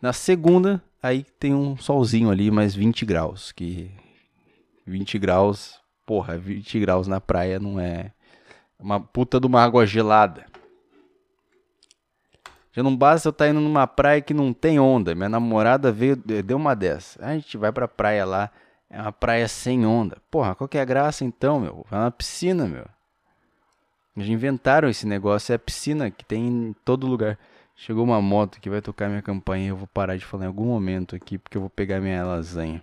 Na 0.00 0.12
segunda, 0.12 0.82
aí 1.02 1.24
tem 1.40 1.52
um 1.52 1.76
solzinho 1.76 2.30
ali, 2.30 2.48
mais 2.50 2.74
20 2.74 3.04
graus. 3.04 3.50
Que 3.50 3.90
20 4.86 5.18
graus, 5.18 5.80
porra, 6.06 6.38
20 6.38 6.78
graus 6.78 7.08
na 7.08 7.20
praia 7.20 7.58
não 7.58 7.80
é 7.80 8.12
uma 8.78 9.00
puta 9.00 9.40
de 9.40 9.46
uma 9.46 9.62
água 9.62 9.84
gelada. 9.84 10.46
Já 12.72 12.82
não 12.82 12.96
basta 12.96 13.28
eu 13.28 13.30
estar 13.30 13.44
tá 13.44 13.50
indo 13.50 13.60
numa 13.60 13.86
praia 13.86 14.22
que 14.22 14.32
não 14.32 14.52
tem 14.52 14.80
onda. 14.80 15.14
Minha 15.14 15.28
namorada 15.28 15.92
veio, 15.92 16.16
deu 16.16 16.56
uma 16.56 16.74
dessa. 16.74 17.24
A 17.24 17.34
gente 17.34 17.56
vai 17.58 17.70
pra 17.70 17.86
praia 17.86 18.24
lá, 18.24 18.50
é 18.88 19.00
uma 19.00 19.12
praia 19.12 19.46
sem 19.46 19.84
onda. 19.84 20.16
Porra, 20.30 20.54
qual 20.54 20.66
que 20.66 20.78
é 20.78 20.80
a 20.80 20.86
graça 20.86 21.24
então, 21.24 21.60
meu? 21.60 21.86
É 21.90 21.96
uma 21.96 22.10
piscina, 22.10 22.66
meu. 22.66 22.86
Eles 24.16 24.28
inventaram 24.28 24.88
esse 24.88 25.06
negócio, 25.06 25.52
é 25.52 25.56
a 25.56 25.58
piscina 25.58 26.10
que 26.10 26.24
tem 26.24 26.46
em 26.46 26.76
todo 26.84 27.06
lugar. 27.06 27.38
Chegou 27.74 28.04
uma 28.04 28.20
moto 28.22 28.60
que 28.60 28.70
vai 28.70 28.80
tocar 28.80 29.08
minha 29.08 29.22
campanha 29.22 29.70
eu 29.70 29.76
vou 29.76 29.86
parar 29.86 30.16
de 30.16 30.24
falar 30.24 30.44
em 30.44 30.48
algum 30.48 30.66
momento 30.66 31.16
aqui, 31.16 31.38
porque 31.38 31.56
eu 31.56 31.62
vou 31.62 31.70
pegar 31.70 32.00
minha 32.00 32.24
lasanha. 32.24 32.82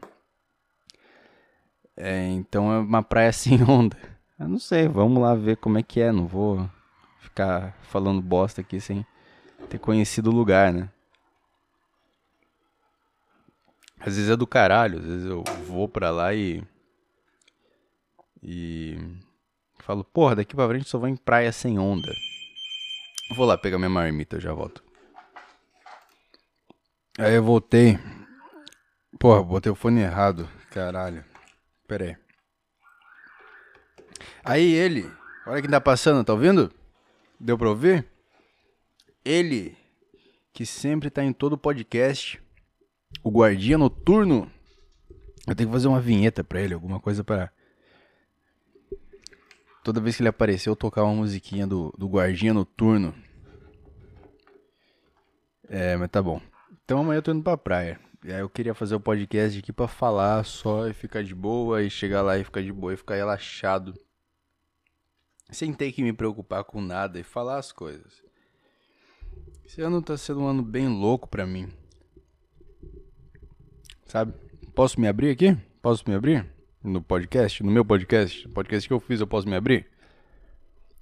É, 1.96 2.27
então 2.29 2.72
é 2.72 2.79
uma 2.79 3.03
praia 3.03 3.31
sem 3.34 3.63
onda. 3.63 3.98
Eu 4.39 4.48
não 4.48 4.60
sei, 4.60 4.88
vamos 4.88 5.22
lá 5.22 5.36
ver 5.36 5.58
como 5.58 5.77
é 5.77 5.84
que 5.84 6.00
é. 6.00 6.12
Não 6.12 6.27
vou 6.27 6.69
ficar 7.19 7.75
falando 7.84 8.22
bosta 8.22 8.62
aqui 8.62 8.79
sem 8.79 9.05
ter 9.67 9.79
conhecido 9.79 10.29
o 10.29 10.33
lugar, 10.33 10.71
né? 10.71 10.89
Às 13.99 14.15
vezes 14.15 14.29
é 14.29 14.35
do 14.35 14.47
caralho, 14.47 14.99
às 14.99 15.05
vezes 15.05 15.25
eu 15.25 15.43
vou 15.67 15.87
pra 15.87 16.09
lá 16.09 16.33
e. 16.33 16.63
E. 18.41 18.97
Falo, 19.79 20.03
porra, 20.03 20.37
daqui 20.37 20.55
pra 20.55 20.67
frente 20.67 20.87
só 20.87 20.97
vou 20.97 21.09
em 21.09 21.17
praia 21.17 21.51
sem 21.51 21.77
onda. 21.77 22.13
Vou 23.35 23.45
lá 23.45 23.57
pegar 23.57 23.77
minha 23.77 23.89
marmita, 23.89 24.37
eu 24.37 24.41
já 24.41 24.53
volto. 24.53 24.83
Aí 27.17 27.35
eu 27.35 27.43
voltei. 27.43 27.99
Porra, 29.19 29.43
botei 29.43 29.71
o 29.71 29.75
fone 29.75 30.01
errado. 30.01 30.47
Caralho. 30.71 31.25
Pera 31.85 32.05
aí. 32.05 32.17
Aí 34.43 34.71
ele. 34.71 35.11
Olha 35.45 35.61
quem 35.61 35.69
tá 35.69 35.81
passando, 35.81 36.23
tá 36.23 36.31
ouvindo? 36.33 36.71
Deu 37.39 37.57
pra 37.57 37.69
ouvir? 37.69 38.07
Ele, 39.23 39.77
que 40.53 40.65
sempre 40.65 41.09
tá 41.09 41.23
em 41.23 41.33
todo 41.33 41.57
podcast, 41.57 42.41
o 43.23 43.29
Guardia 43.29 43.77
Noturno. 43.77 44.51
Eu 45.47 45.55
tenho 45.55 45.69
que 45.69 45.73
fazer 45.73 45.88
uma 45.88 46.01
vinheta 46.01 46.43
pra 46.43 46.61
ele, 46.61 46.73
alguma 46.73 46.99
coisa 46.99 47.23
para 47.23 47.51
Toda 49.83 50.01
vez 50.01 50.15
que 50.15 50.21
ele 50.21 50.29
aparecer, 50.29 50.69
eu 50.69 50.75
tocar 50.75 51.03
uma 51.03 51.15
musiquinha 51.15 51.65
do, 51.65 51.93
do 51.97 52.07
Guardinha 52.07 52.53
Noturno. 52.53 53.15
É, 55.67 55.95
mas 55.95 56.09
tá 56.09 56.21
bom. 56.21 56.41
Então 56.83 56.99
amanhã 56.99 57.17
eu 57.17 57.23
tô 57.23 57.31
indo 57.31 57.43
pra 57.43 57.57
praia. 57.57 57.99
E 58.23 58.33
aí 58.33 58.39
eu 58.41 58.49
queria 58.49 58.75
fazer 58.75 58.95
o 58.95 58.99
podcast 58.99 59.57
aqui 59.57 59.71
pra 59.71 59.88
falar 59.88 60.43
só 60.43 60.88
e 60.88 60.93
ficar 60.93 61.23
de 61.23 61.33
boa, 61.33 61.81
e 61.81 61.89
chegar 61.89 62.21
lá 62.21 62.38
e 62.38 62.43
ficar 62.43 62.61
de 62.61 62.73
boa 62.73 62.93
e 62.93 62.97
ficar 62.97 63.15
relaxado. 63.15 63.93
Sem 65.49 65.73
ter 65.73 65.91
que 65.91 66.03
me 66.03 66.11
preocupar 66.11 66.65
com 66.65 66.81
nada 66.81 67.19
e 67.19 67.23
falar 67.23 67.57
as 67.57 67.71
coisas. 67.71 68.21
Esse 69.69 69.83
ano 69.83 70.01
tá 70.01 70.17
sendo 70.17 70.39
um 70.39 70.47
ano 70.47 70.63
bem 70.63 70.88
louco 70.88 71.29
pra 71.29 71.45
mim. 71.45 71.69
Sabe? 74.07 74.33
Posso 74.73 74.99
me 74.99 75.07
abrir 75.07 75.29
aqui? 75.29 75.55
Posso 75.79 76.03
me 76.07 76.15
abrir? 76.15 76.43
No 76.83 77.03
podcast? 77.03 77.61
No 77.61 77.71
meu 77.71 77.85
podcast? 77.85 78.47
Podcast 78.47 78.88
que 78.88 78.93
eu 78.95 78.99
fiz, 78.99 79.21
eu 79.21 79.27
posso 79.27 79.47
me 79.47 79.55
abrir? 79.55 79.85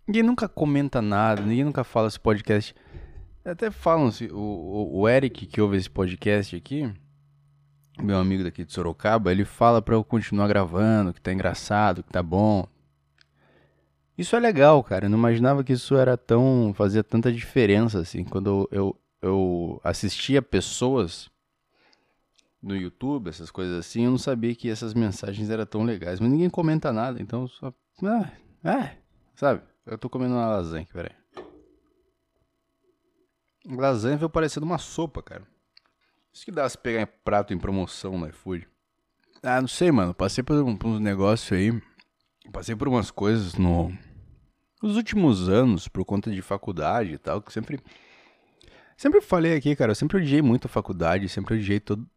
Ninguém 0.05 0.21
nunca 0.21 0.50
comenta 0.50 1.01
nada, 1.01 1.41
ninguém 1.43 1.63
nunca 1.63 1.86
fala 1.86 2.09
esse 2.09 2.19
podcast. 2.19 2.75
Até 3.45 3.71
falam, 3.71 4.12
se 4.12 4.25
o, 4.33 4.89
o, 5.00 5.07
Eric 5.07 5.45
que 5.45 5.62
ouve 5.62 5.77
esse 5.77 5.89
podcast 5.89 6.53
aqui, 6.53 6.93
meu 8.03 8.17
amigo 8.17 8.43
daqui 8.43 8.65
de 8.65 8.74
Sorocaba, 8.74 9.31
ele 9.31 9.45
fala 9.45 9.81
pra 9.81 9.95
eu 9.95 10.03
continuar 10.03 10.50
gravando, 10.50 11.13
que 11.13 11.21
tá 11.21 11.31
engraçado, 11.31 12.03
que 12.03 12.12
tá 12.12 12.21
bom. 12.21 12.67
Isso 14.17 14.36
é 14.36 14.39
legal, 14.39 14.83
cara. 14.83 15.05
Eu 15.05 15.09
não 15.09 15.17
imaginava 15.17 15.63
que 15.63 15.74
isso 15.74 15.95
era 15.95 16.17
tão. 16.17 16.74
fazia 16.75 17.03
tanta 17.03 17.31
diferença, 17.31 18.00
assim. 18.00 18.24
Quando 18.24 18.67
eu, 18.71 19.00
eu 19.21 19.79
assistia 19.83 20.41
pessoas 20.41 21.29
no 22.62 22.75
YouTube, 22.75 23.29
essas 23.29 23.51
coisas 23.51 23.77
assim, 23.77 24.05
eu 24.05 24.12
não 24.12 24.17
sabia 24.17 24.55
que 24.55 24.69
essas 24.69 24.93
mensagens 24.93 25.50
eram 25.50 25.65
tão 25.65 25.83
legais. 25.83 26.19
Mas 26.19 26.31
ninguém 26.31 26.50
comenta 26.50 26.91
nada, 26.91 27.21
então 27.21 27.47
só. 27.47 27.71
Ah, 28.03 28.31
é, 28.63 28.97
sabe? 29.36 29.62
Eu 29.86 29.97
tô 29.97 30.09
comendo 30.09 30.33
uma 30.33 30.47
lasanha 30.47 30.83
aqui, 30.83 30.93
peraí. 30.93 31.15
Lasanha 33.65 34.17
veio 34.17 34.29
parecendo 34.29 34.65
uma 34.65 34.77
sopa, 34.77 35.21
cara. 35.21 35.47
Isso 36.33 36.45
que 36.45 36.51
dá 36.51 36.67
se 36.67 36.77
pegar 36.77 37.01
em 37.01 37.07
prato 37.24 37.53
em 37.53 37.57
promoção 37.57 38.17
no 38.17 38.27
iFood. 38.27 38.67
Ah, 39.43 39.62
não 39.62 39.67
sei, 39.67 39.91
mano. 39.91 40.13
Passei 40.13 40.43
por, 40.43 40.55
um, 40.62 40.75
por 40.75 40.88
uns 40.88 41.00
negócios 41.00 41.51
aí. 41.51 41.81
Passei 42.51 42.75
por 42.75 42.88
umas 42.88 43.12
coisas 43.12 43.55
no. 43.55 43.91
Nos 44.81 44.96
últimos 44.96 45.50
anos, 45.50 45.88
por 45.88 46.05
conta 46.05 46.31
de 46.31 46.41
faculdade 46.41 47.13
e 47.13 47.17
tal, 47.17 47.41
que 47.41 47.51
sempre. 47.51 47.79
Sempre 48.96 49.22
falei 49.22 49.55
aqui, 49.55 49.75
cara. 49.75 49.91
Eu 49.91 49.96
sempre 49.96 50.17
odiei 50.17 50.41
muito 50.41 50.65
a 50.65 50.69
faculdade, 50.69 51.29
sempre 51.29 51.55
odiei 51.55 51.79
todo, 51.79 52.07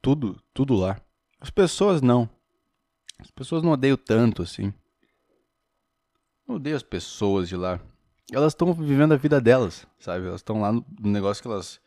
tudo, 0.00 0.40
tudo 0.52 0.74
lá. 0.74 1.00
As 1.40 1.50
pessoas 1.50 2.02
não. 2.02 2.28
As 3.18 3.30
pessoas 3.30 3.62
não 3.62 3.72
odeiam 3.72 3.96
tanto 3.96 4.42
assim. 4.42 4.72
Não 6.46 6.56
odeio 6.56 6.76
as 6.76 6.82
pessoas 6.82 7.48
de 7.48 7.56
lá. 7.56 7.80
Elas 8.32 8.52
estão 8.52 8.72
vivendo 8.72 9.12
a 9.12 9.16
vida 9.16 9.40
delas, 9.40 9.86
sabe? 9.98 10.26
Elas 10.26 10.40
estão 10.40 10.60
lá 10.60 10.72
no 10.72 10.84
negócio 11.00 11.42
que 11.42 11.48
elas 11.48 11.80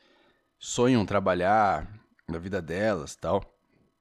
sonham 0.58 1.06
trabalhar, 1.06 1.88
na 2.28 2.38
vida 2.38 2.62
delas 2.62 3.16
tal. 3.16 3.44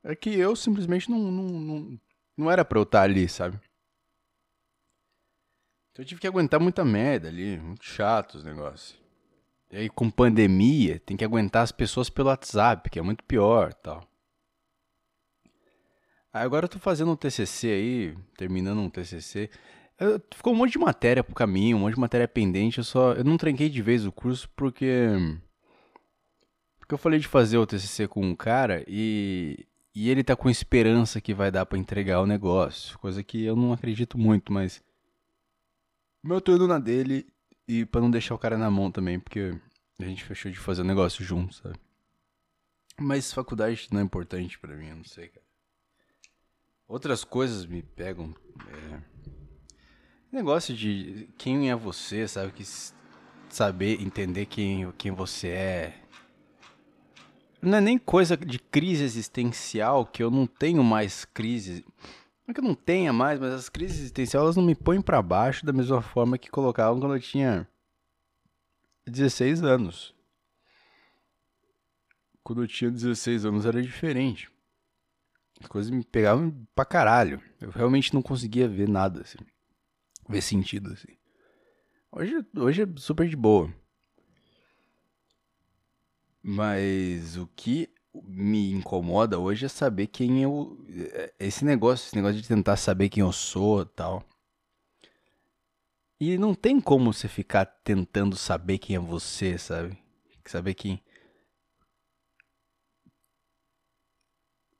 É 0.04 0.14
que 0.14 0.30
eu 0.30 0.54
simplesmente 0.54 1.10
não, 1.10 1.18
não, 1.18 1.44
não, 1.44 2.00
não 2.36 2.50
era 2.50 2.64
pra 2.64 2.78
eu 2.78 2.84
estar 2.84 3.02
ali, 3.02 3.28
sabe? 3.28 3.58
Então 5.98 6.04
eu 6.04 6.06
tive 6.06 6.20
que 6.20 6.28
aguentar 6.28 6.60
muita 6.60 6.84
merda 6.84 7.26
ali, 7.26 7.58
muito 7.58 7.84
chato 7.84 8.36
os 8.36 8.44
negócios. 8.44 8.96
E 9.68 9.78
aí 9.78 9.88
com 9.88 10.08
pandemia, 10.08 11.00
tem 11.00 11.16
que 11.16 11.24
aguentar 11.24 11.64
as 11.64 11.72
pessoas 11.72 12.08
pelo 12.08 12.28
WhatsApp, 12.28 12.88
que 12.88 13.00
é 13.00 13.02
muito 13.02 13.24
pior 13.24 13.74
tal. 13.74 14.04
Aí 16.32 16.44
agora 16.44 16.66
eu 16.66 16.68
tô 16.68 16.78
fazendo 16.78 17.10
um 17.10 17.16
TCC 17.16 17.66
aí, 17.66 18.16
terminando 18.36 18.78
um 18.78 18.88
TCC. 18.88 19.50
Eu, 19.98 20.22
ficou 20.32 20.52
um 20.52 20.56
monte 20.56 20.70
de 20.70 20.78
matéria 20.78 21.24
pro 21.24 21.34
caminho, 21.34 21.76
um 21.76 21.80
monte 21.80 21.94
de 21.94 22.00
matéria 22.00 22.28
pendente. 22.28 22.78
Eu 22.78 22.84
só. 22.84 23.14
Eu 23.14 23.24
não 23.24 23.36
tranquei 23.36 23.68
de 23.68 23.82
vez 23.82 24.06
o 24.06 24.12
curso 24.12 24.48
porque. 24.54 25.08
Porque 26.78 26.94
eu 26.94 26.98
falei 26.98 27.18
de 27.18 27.26
fazer 27.26 27.58
o 27.58 27.66
TCC 27.66 28.06
com 28.06 28.24
um 28.24 28.36
cara 28.36 28.84
e. 28.86 29.66
E 29.92 30.08
ele 30.08 30.22
tá 30.22 30.36
com 30.36 30.48
esperança 30.48 31.20
que 31.20 31.34
vai 31.34 31.50
dar 31.50 31.66
para 31.66 31.76
entregar 31.76 32.20
o 32.20 32.26
negócio. 32.26 32.96
Coisa 33.00 33.20
que 33.24 33.42
eu 33.42 33.56
não 33.56 33.72
acredito 33.72 34.16
muito, 34.16 34.52
mas. 34.52 34.80
Eu 36.24 36.40
tô 36.40 36.54
indo 36.54 36.66
na 36.66 36.78
dele 36.78 37.26
e 37.66 37.84
para 37.84 38.00
não 38.00 38.10
deixar 38.10 38.34
o 38.34 38.38
cara 38.38 38.56
na 38.56 38.70
mão 38.70 38.90
também, 38.90 39.20
porque 39.20 39.54
a 40.00 40.04
gente 40.04 40.24
fechou 40.24 40.50
de 40.50 40.58
fazer 40.58 40.84
negócio 40.84 41.24
junto, 41.24 41.54
sabe? 41.54 41.78
Mas 42.98 43.32
faculdade 43.32 43.88
não 43.92 44.00
é 44.00 44.02
importante 44.02 44.58
para 44.58 44.74
mim, 44.74 44.88
eu 44.88 44.96
não 44.96 45.04
sei, 45.04 45.28
cara. 45.28 45.46
Outras 46.88 47.22
coisas 47.22 47.66
me 47.66 47.82
pegam. 47.82 48.34
É... 48.66 49.00
Negócio 50.32 50.74
de 50.74 51.28
quem 51.36 51.70
é 51.70 51.76
você, 51.76 52.26
sabe? 52.26 52.52
Que 52.52 52.64
saber 53.48 54.00
entender 54.00 54.46
quem, 54.46 54.90
quem 54.92 55.12
você 55.12 55.48
é. 55.48 56.04
Não 57.60 57.78
é 57.78 57.80
nem 57.80 57.98
coisa 57.98 58.36
de 58.36 58.58
crise 58.58 59.04
existencial, 59.04 60.06
que 60.06 60.22
eu 60.22 60.30
não 60.30 60.46
tenho 60.46 60.82
mais 60.82 61.24
crise. 61.24 61.84
Não 62.48 62.52
é 62.52 62.54
que 62.54 62.60
eu 62.60 62.64
não 62.64 62.74
tenha 62.74 63.12
mais, 63.12 63.38
mas 63.38 63.52
as 63.52 63.68
crises 63.68 63.98
existenciais 63.98 64.42
elas 64.42 64.56
não 64.56 64.64
me 64.64 64.74
põem 64.74 65.02
para 65.02 65.20
baixo 65.20 65.66
da 65.66 65.72
mesma 65.72 66.00
forma 66.00 66.38
que 66.38 66.50
colocavam 66.50 66.98
quando 66.98 67.14
eu 67.14 67.20
tinha 67.20 67.68
16 69.06 69.62
anos. 69.62 70.14
Quando 72.42 72.62
eu 72.62 72.66
tinha 72.66 72.90
16 72.90 73.44
anos 73.44 73.66
era 73.66 73.82
diferente. 73.82 74.50
As 75.60 75.66
coisas 75.66 75.90
me 75.90 76.02
pegavam 76.02 76.66
pra 76.74 76.86
caralho. 76.86 77.42
Eu 77.60 77.68
realmente 77.68 78.14
não 78.14 78.22
conseguia 78.22 78.66
ver 78.66 78.88
nada, 78.88 79.20
assim 79.20 79.38
ver 80.28 80.42
sentido, 80.42 80.92
assim. 80.92 81.16
Hoje, 82.12 82.46
hoje 82.56 82.82
é 82.82 82.86
super 82.96 83.28
de 83.28 83.36
boa. 83.36 83.72
Mas 86.42 87.36
o 87.36 87.46
que 87.46 87.88
me 88.38 88.70
incomoda 88.70 89.38
hoje 89.38 89.66
é 89.66 89.68
saber 89.68 90.06
quem 90.06 90.42
eu. 90.42 90.78
É, 91.12 91.34
esse 91.40 91.64
negócio, 91.64 92.06
esse 92.06 92.16
negócio 92.16 92.40
de 92.40 92.46
tentar 92.46 92.76
saber 92.76 93.08
quem 93.08 93.22
eu 93.22 93.32
sou 93.32 93.84
tal. 93.84 94.24
E 96.20 96.38
não 96.38 96.54
tem 96.54 96.80
como 96.80 97.12
você 97.12 97.28
ficar 97.28 97.66
tentando 97.66 98.36
saber 98.36 98.78
quem 98.78 98.96
é 98.96 98.98
você, 98.98 99.58
sabe? 99.58 99.98
Saber 100.44 100.74
quem. 100.74 101.02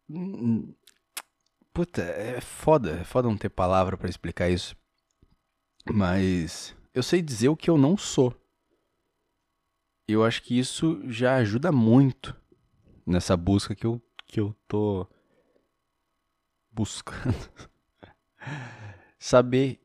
Hum, 0.09 0.69
hum. 0.69 0.75
Puta, 1.73 2.03
é 2.03 2.41
foda. 2.41 3.01
É 3.01 3.05
foda 3.05 3.29
não 3.29 3.37
ter 3.37 3.49
palavra 3.49 3.97
para 3.97 4.09
explicar 4.09 4.49
isso. 4.49 4.77
Mas 5.93 6.77
eu 6.95 7.03
sei 7.03 7.21
dizer 7.21 7.49
o 7.49 7.57
que 7.57 7.71
eu 7.71 7.77
não 7.77 7.97
sou. 7.97 8.35
Eu 10.07 10.25
acho 10.25 10.43
que 10.43 10.59
isso 10.59 11.03
já 11.11 11.37
ajuda 11.37 11.71
muito 11.73 12.38
nessa 13.09 13.37
busca 13.37 13.75
que 13.75 13.87
eu, 13.87 14.01
que 14.27 14.39
eu 14.39 14.55
tô 14.67 15.07
buscando. 16.71 17.35
saber 19.19 19.81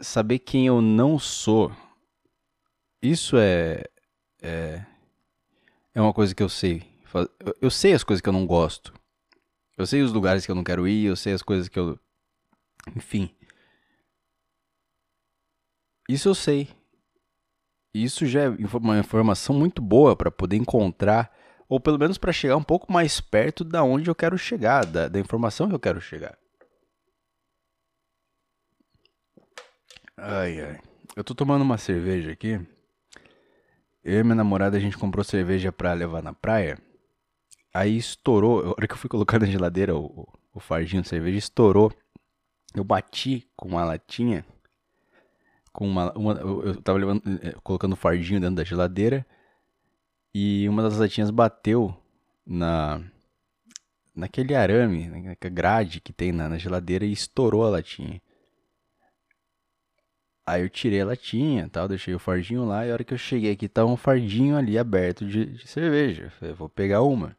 saber 0.00 0.38
quem 0.40 0.66
eu 0.66 0.80
não 0.80 1.18
sou. 1.18 1.72
Isso 3.00 3.36
é 3.36 3.84
é 4.40 4.84
é 5.94 6.00
uma 6.00 6.12
coisa 6.12 6.34
que 6.34 6.42
eu 6.42 6.48
sei. 6.48 6.90
Eu 7.60 7.70
sei 7.70 7.92
as 7.92 8.02
coisas 8.02 8.20
que 8.22 8.28
eu 8.28 8.32
não 8.32 8.46
gosto. 8.46 8.94
Eu 9.76 9.86
sei 9.86 10.02
os 10.02 10.12
lugares 10.12 10.44
que 10.46 10.50
eu 10.50 10.54
não 10.54 10.64
quero 10.64 10.88
ir, 10.88 11.06
eu 11.06 11.16
sei 11.16 11.32
as 11.32 11.42
coisas 11.42 11.68
que 11.68 11.78
eu 11.78 11.98
enfim. 12.96 13.34
Isso 16.08 16.28
eu 16.28 16.34
sei. 16.34 16.68
Isso 17.94 18.24
já 18.26 18.42
é 18.42 18.48
uma 18.48 18.98
informação 18.98 19.54
muito 19.54 19.82
boa 19.82 20.16
para 20.16 20.30
poder 20.30 20.56
encontrar, 20.56 21.30
ou 21.68 21.80
pelo 21.80 21.98
menos 21.98 22.18
para 22.18 22.32
chegar 22.32 22.56
um 22.56 22.62
pouco 22.62 22.92
mais 22.92 23.20
perto 23.20 23.64
da 23.64 23.82
onde 23.82 24.08
eu 24.08 24.14
quero 24.14 24.36
chegar, 24.38 24.84
da, 24.84 25.08
da 25.08 25.18
informação 25.18 25.68
que 25.68 25.74
eu 25.74 25.80
quero 25.80 26.00
chegar. 26.00 26.36
Ai, 30.16 30.60
ai. 30.60 30.80
Eu 31.16 31.24
tô 31.24 31.34
tomando 31.34 31.62
uma 31.62 31.78
cerveja 31.78 32.32
aqui. 32.32 32.60
Eu 34.04 34.20
e 34.20 34.22
minha 34.22 34.34
namorada 34.34 34.76
a 34.76 34.80
gente 34.80 34.96
comprou 34.96 35.24
cerveja 35.24 35.72
pra 35.72 35.92
levar 35.92 36.22
na 36.22 36.32
praia. 36.32 36.78
Aí 37.72 37.96
estourou. 37.96 38.60
A 38.60 38.70
hora 38.70 38.86
que 38.86 38.94
eu 38.94 38.98
fui 38.98 39.08
colocar 39.08 39.38
na 39.38 39.46
geladeira 39.46 39.96
o, 39.96 40.28
o 40.52 40.60
fardinho 40.60 41.02
de 41.02 41.08
cerveja, 41.08 41.38
estourou. 41.38 41.92
Eu 42.74 42.84
bati 42.84 43.48
com 43.56 43.68
uma 43.68 43.84
latinha 43.84 44.44
com 45.72 45.88
uma, 45.88 46.12
uma 46.12 46.32
eu 46.34 46.80
tava 46.82 46.98
levando, 46.98 47.22
eh, 47.42 47.54
colocando 47.62 47.96
fardinho 47.96 48.40
dentro 48.40 48.56
da 48.56 48.64
geladeira 48.64 49.26
e 50.34 50.68
uma 50.68 50.82
das 50.82 50.98
latinhas 50.98 51.30
bateu 51.30 51.94
na 52.46 53.02
naquele 54.14 54.54
arame, 54.54 55.08
naquela 55.08 55.54
grade 55.54 56.00
que 56.00 56.12
tem 56.12 56.32
na, 56.32 56.48
na 56.48 56.58
geladeira 56.58 57.04
e 57.04 57.12
estourou 57.12 57.64
a 57.64 57.70
latinha. 57.70 58.20
Aí 60.44 60.62
eu 60.62 60.68
tirei 60.68 61.00
a 61.00 61.06
latinha, 61.06 61.68
tal, 61.68 61.88
deixei 61.88 62.14
o 62.14 62.18
fardinho 62.18 62.64
lá 62.64 62.84
e 62.84 62.90
a 62.90 62.92
hora 62.92 63.04
que 63.04 63.14
eu 63.14 63.18
cheguei 63.18 63.52
aqui 63.52 63.68
tava 63.68 63.90
um 63.90 63.96
fardinho 63.96 64.56
ali 64.56 64.76
aberto 64.76 65.24
de, 65.24 65.46
de 65.46 65.66
cerveja. 65.68 66.30
Falei, 66.30 66.54
vou 66.54 66.68
pegar 66.68 67.02
uma. 67.02 67.36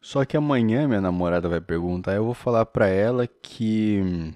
Só 0.00 0.24
que 0.24 0.36
amanhã 0.36 0.88
minha 0.88 1.00
namorada 1.00 1.48
vai 1.48 1.60
perguntar, 1.60 2.14
eu 2.14 2.24
vou 2.24 2.34
falar 2.34 2.66
pra 2.66 2.88
ela 2.88 3.26
que 3.26 4.34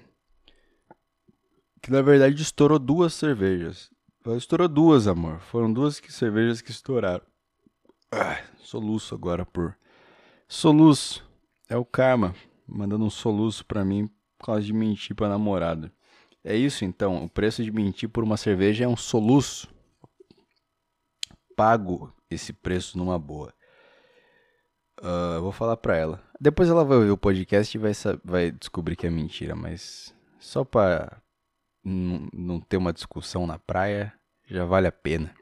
que 1.81 1.91
na 1.91 2.01
verdade 2.01 2.41
estourou 2.41 2.79
duas 2.79 3.13
cervejas. 3.13 3.89
Estourou 4.35 4.67
duas, 4.67 5.07
amor. 5.07 5.39
Foram 5.39 5.71
duas 5.71 5.99
que, 5.99 6.11
cervejas 6.11 6.61
que 6.61 6.69
estouraram. 6.71 7.25
Ah, 8.11 8.41
soluço 8.57 9.13
agora 9.13 9.45
por 9.45 9.77
Soluço. 10.47 11.27
É 11.69 11.75
o 11.75 11.83
karma 11.83 12.33
mandando 12.65 13.03
um 13.03 13.09
soluço 13.09 13.65
pra 13.65 13.83
mim 13.83 14.07
por 14.37 14.45
causa 14.45 14.61
de 14.61 14.71
mentir 14.71 15.15
pra 15.15 15.27
namorada. 15.27 15.91
É 16.43 16.55
isso 16.55 16.85
então, 16.85 17.23
o 17.25 17.29
preço 17.29 17.61
de 17.61 17.71
mentir 17.71 18.07
por 18.07 18.23
uma 18.23 18.37
cerveja 18.37 18.85
é 18.85 18.87
um 18.87 18.95
soluço. 18.95 19.67
Pago 21.55 22.13
esse 22.29 22.53
preço 22.53 22.97
numa 22.97 23.19
boa. 23.19 23.53
Uh, 24.99 25.41
vou 25.41 25.51
falar 25.51 25.75
pra 25.75 25.97
ela. 25.97 26.23
Depois 26.39 26.69
ela 26.69 26.85
vai 26.85 26.97
ouvir 26.97 27.11
o 27.11 27.17
podcast 27.17 27.75
e 27.75 27.79
vai, 27.79 27.91
vai 28.23 28.51
descobrir 28.51 28.95
que 28.95 29.05
é 29.05 29.09
mentira, 29.09 29.55
mas 29.55 30.15
só 30.39 30.63
pra 30.63 31.21
não 31.83 32.59
ter 32.61 32.77
uma 32.77 32.93
discussão 32.93 33.45
na 33.45 33.59
praia, 33.59 34.13
já 34.45 34.65
vale 34.65 34.87
a 34.87 34.91
pena. 34.91 35.33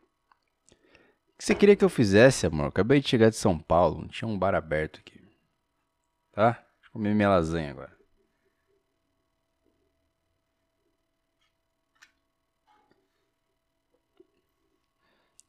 O 1.36 1.38
que 1.38 1.44
você 1.44 1.54
queria 1.54 1.76
que 1.76 1.84
eu 1.84 1.90
fizesse, 1.90 2.48
amor? 2.48 2.68
Acabei 2.68 3.02
de 3.02 3.10
chegar 3.10 3.30
de 3.30 3.36
São 3.36 3.60
Paulo, 3.60 4.02
não 4.02 4.08
tinha 4.08 4.28
um 4.28 4.40
bar 4.40 4.56
aberto 4.56 5.00
aqui. 5.00 5.22
Tá? 6.32 6.52
Deixa 6.52 6.88
eu 6.88 6.92
comer 6.94 7.14
minha 7.14 7.28
lasanha 7.28 7.72
agora. 7.72 7.94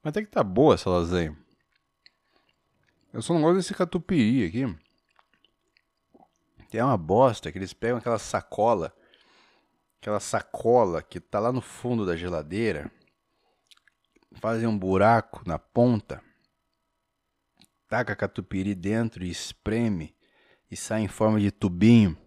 Mas 0.02 0.10
até 0.10 0.22
que 0.22 0.30
tá 0.30 0.42
boa 0.42 0.74
essa 0.74 0.90
lasanha. 0.90 1.36
Eu 3.12 3.22
só 3.22 3.32
não 3.32 3.42
gosto 3.42 3.56
desse 3.56 3.74
catupiry 3.74 4.44
aqui. 4.44 4.78
Que 6.68 6.78
é 6.78 6.84
uma 6.84 6.98
bosta, 6.98 7.50
que 7.50 7.58
eles 7.58 7.72
pegam 7.72 7.98
aquela 7.98 8.18
sacola. 8.18 8.92
Aquela 10.00 10.20
sacola 10.20 11.00
que 11.00 11.20
tá 11.20 11.38
lá 11.38 11.52
no 11.52 11.60
fundo 11.60 12.04
da 12.04 12.16
geladeira. 12.16 12.90
Fazem 14.34 14.66
um 14.66 14.78
buraco 14.78 15.42
na 15.46 15.58
ponta. 15.58 16.22
Taca 17.88 18.14
catupiry 18.14 18.74
dentro 18.74 19.24
e 19.24 19.30
espreme. 19.30 20.16
E 20.70 20.76
sai 20.76 21.02
em 21.02 21.08
forma 21.08 21.40
de 21.40 21.50
tubinho. 21.50 22.18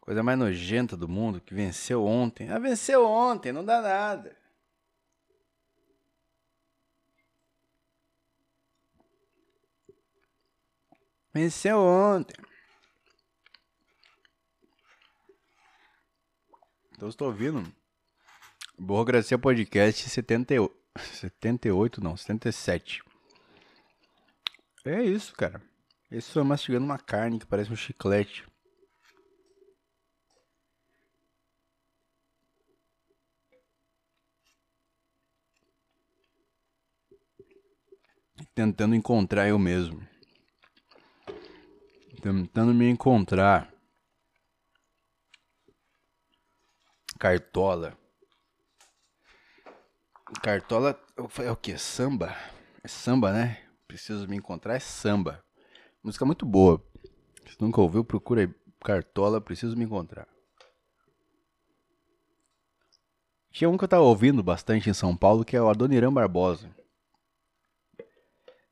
Coisa 0.00 0.22
mais 0.22 0.38
nojenta 0.38 0.96
do 0.96 1.08
mundo 1.08 1.40
que 1.40 1.52
venceu 1.52 2.04
ontem. 2.04 2.48
Ah, 2.48 2.58
venceu 2.58 3.04
ontem, 3.06 3.52
não 3.52 3.64
dá 3.64 3.82
nada. 3.82 4.34
Venceu 11.34 11.78
ontem. 11.78 12.36
Então 16.92 17.08
estou 17.08 17.28
ouvindo. 17.28 17.77
Burocracia 18.78 19.38
Podcast 19.38 20.08
78. 20.08 20.74
78 20.98 22.02
não, 22.02 22.16
77. 22.16 23.02
É 24.84 25.02
isso, 25.02 25.34
cara. 25.34 25.62
Isso 26.10 26.38
é 26.38 26.42
mastigando 26.42 26.84
uma 26.84 26.98
carne 26.98 27.38
que 27.38 27.46
parece 27.46 27.72
um 27.72 27.76
chiclete. 27.76 28.46
Tentando 38.54 38.94
encontrar 38.94 39.48
eu 39.48 39.58
mesmo 39.58 40.08
tentando 42.20 42.74
me 42.74 42.88
encontrar. 42.88 43.72
Cartola. 47.18 47.96
Cartola 50.42 50.98
é 51.38 51.50
o 51.50 51.56
que? 51.56 51.76
Samba? 51.78 52.36
É 52.82 52.88
samba, 52.88 53.32
né? 53.32 53.58
Preciso 53.86 54.28
me 54.28 54.36
encontrar 54.36 54.76
é 54.76 54.78
samba. 54.78 55.42
Música 56.02 56.24
muito 56.24 56.44
boa. 56.44 56.82
Se 57.46 57.56
nunca 57.60 57.80
ouviu, 57.80 58.04
procura 58.04 58.42
aí. 58.42 58.54
Cartola, 58.84 59.40
preciso 59.40 59.76
me 59.76 59.84
encontrar. 59.84 60.28
Tinha 63.50 63.68
um 63.68 63.76
que 63.76 63.84
eu 63.84 63.88
tava 63.88 64.04
ouvindo 64.04 64.42
bastante 64.42 64.88
em 64.88 64.94
São 64.94 65.16
Paulo, 65.16 65.44
que 65.44 65.56
é 65.56 65.62
o 65.62 65.68
Adoniran 65.68 66.12
Barbosa. 66.12 66.70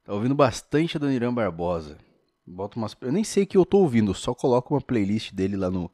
Tá 0.05 0.13
ouvindo 0.13 0.35
bastante 0.35 0.97
Adoniran 0.97 1.35
Barbosa. 1.35 1.99
Bota 2.47 2.79
umas. 2.79 2.97
Eu 3.01 3.11
nem 3.11 3.25
sei 3.25 3.43
o 3.43 3.47
que 3.47 3.57
eu 3.57 3.67
tô 3.67 3.79
ouvindo, 3.79 4.15
só 4.15 4.33
coloco 4.33 4.73
uma 4.75 4.81
playlist 4.81 5.33
dele 5.33 5.57
lá 5.57 5.69
no, 5.69 5.91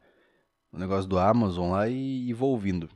no 0.71 0.77
negócio 0.77 1.09
do 1.09 1.17
Amazon 1.17 1.71
lá 1.71 1.89
e, 1.89 2.29
e, 2.29 2.33
vou 2.33 2.51
ouvindo. 2.51 2.87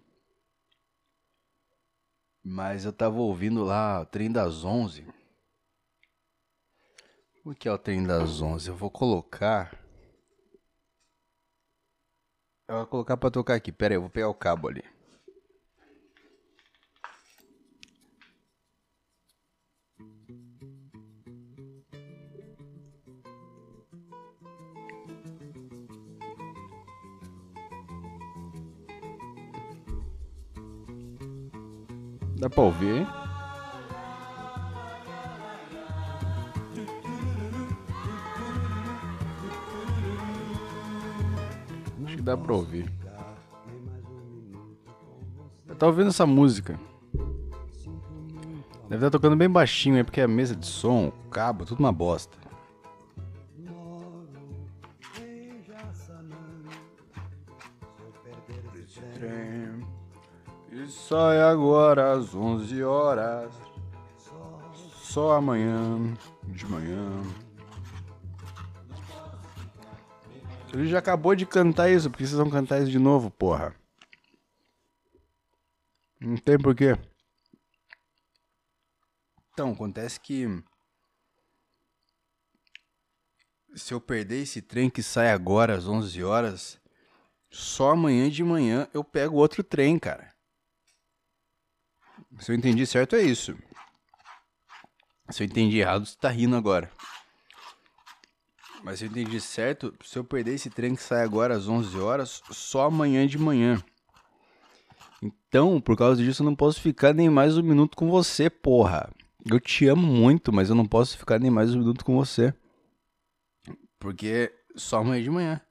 Mas 2.49 2.85
eu 2.85 2.93
tava 2.93 3.17
ouvindo 3.17 3.61
lá 3.65 3.99
o 3.99 4.05
trem 4.05 4.31
das 4.31 4.63
11. 4.63 5.05
O 7.43 7.53
que 7.53 7.67
é 7.67 7.71
o 7.73 7.77
trem 7.77 8.01
das 8.01 8.41
11? 8.41 8.69
Eu 8.69 8.75
vou 8.75 8.89
colocar. 8.89 9.77
Eu 12.65 12.77
vou 12.77 12.87
colocar 12.87 13.17
pra 13.17 13.29
tocar 13.29 13.55
aqui. 13.55 13.69
Pera 13.69 13.93
aí, 13.93 13.97
eu 13.97 14.01
vou 14.01 14.09
pegar 14.09 14.29
o 14.29 14.33
cabo 14.33 14.69
ali. 14.69 14.81
Dá 32.39 32.47
pra 32.47 32.61
ouvir, 32.61 32.97
hein? 32.97 33.07
Acho 42.05 42.15
que 42.15 42.21
dá 42.21 42.37
pra 42.37 42.53
ouvir. 42.53 42.93
Eu 45.67 45.75
tava 45.75 45.91
ouvindo 45.91 46.09
essa 46.09 46.27
música. 46.27 46.79
Deve 48.87 48.95
estar 48.97 49.09
tocando 49.09 49.35
bem 49.35 49.49
baixinho 49.49 49.97
aí, 49.97 50.03
porque 50.03 50.21
a 50.21 50.27
mesa 50.27 50.55
de 50.55 50.67
som, 50.67 51.07
o 51.07 51.29
cabo, 51.29 51.65
tudo 51.65 51.79
uma 51.79 51.91
bosta. 51.91 52.37
Sai 61.07 61.39
agora 61.39 62.11
às 62.11 62.35
11 62.35 62.83
horas. 62.83 63.53
Só 65.03 65.31
amanhã 65.31 66.13
de 66.43 66.65
manhã. 66.65 67.23
Ele 70.73 70.85
já 70.85 70.99
acabou 70.99 71.33
de 71.33 71.45
cantar 71.45 71.89
isso, 71.89 72.09
porque 72.09 72.27
vocês 72.27 72.37
vão 72.37 72.49
cantar 72.49 72.81
isso 72.81 72.91
de 72.91 72.99
novo, 72.99 73.31
porra. 73.31 73.73
Não 76.19 76.35
tem 76.35 76.57
porquê. 76.57 76.97
Então, 79.53 79.71
acontece 79.71 80.19
que. 80.19 80.45
Se 83.75 83.93
eu 83.93 84.01
perder 84.01 84.41
esse 84.41 84.61
trem 84.61 84.89
que 84.89 85.01
sai 85.01 85.31
agora 85.31 85.73
às 85.73 85.87
11 85.87 86.21
horas, 86.21 86.81
só 87.49 87.91
amanhã 87.91 88.29
de 88.29 88.43
manhã 88.43 88.89
eu 88.93 89.05
pego 89.05 89.37
outro 89.37 89.63
trem, 89.63 89.97
cara. 89.97 90.35
Se 92.39 92.51
eu 92.51 92.55
entendi 92.55 92.85
certo, 92.85 93.15
é 93.15 93.21
isso. 93.21 93.55
Se 95.29 95.43
eu 95.43 95.45
entendi 95.45 95.79
errado, 95.79 96.05
você 96.05 96.15
tá 96.17 96.29
rindo 96.29 96.55
agora. 96.55 96.91
Mas 98.83 98.99
se 98.99 99.05
eu 99.05 99.09
entendi 99.09 99.41
certo, 99.41 99.93
se 100.03 100.17
eu 100.17 100.23
perder 100.23 100.53
esse 100.53 100.69
trem 100.69 100.95
que 100.95 101.03
sai 101.03 101.23
agora 101.23 101.55
às 101.55 101.67
11 101.67 101.97
horas, 101.99 102.41
só 102.51 102.85
amanhã 102.85 103.27
de 103.27 103.37
manhã. 103.37 103.83
Então, 105.21 105.81
por 105.81 105.97
causa 105.97 106.23
disso, 106.23 106.43
eu 106.43 106.45
não 106.45 106.55
posso 106.55 106.79
ficar 106.79 107.13
nem 107.13 107.29
mais 107.29 107.57
um 107.57 107.63
minuto 107.63 107.97
com 107.97 108.09
você, 108.09 108.49
porra. 108.49 109.11
Eu 109.49 109.59
te 109.59 109.87
amo 109.87 110.05
muito, 110.05 110.53
mas 110.53 110.69
eu 110.69 110.75
não 110.75 110.85
posso 110.85 111.17
ficar 111.17 111.39
nem 111.39 111.49
mais 111.49 111.73
um 111.73 111.79
minuto 111.79 112.05
com 112.05 112.15
você. 112.15 112.53
Porque 113.99 114.53
só 114.75 114.99
amanhã 114.99 115.23
de 115.23 115.29
manhã. 115.29 115.61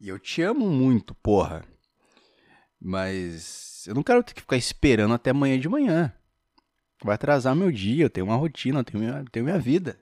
E 0.00 0.08
eu 0.08 0.18
te 0.18 0.42
amo 0.42 0.68
muito, 0.68 1.14
porra. 1.14 1.64
Mas 2.80 3.86
eu 3.86 3.94
não 3.94 4.02
quero 4.02 4.22
ter 4.22 4.34
que 4.34 4.40
ficar 4.40 4.56
esperando 4.56 5.14
até 5.14 5.30
amanhã 5.30 5.58
de 5.58 5.68
manhã. 5.68 6.12
Vai 7.02 7.14
atrasar 7.14 7.54
meu 7.54 7.70
dia, 7.70 8.04
eu 8.04 8.10
tenho 8.10 8.26
uma 8.26 8.36
rotina, 8.36 8.80
eu 8.80 8.84
tenho 8.84 8.98
minha, 9.02 9.24
tenho 9.30 9.44
minha 9.44 9.58
vida. 9.58 10.00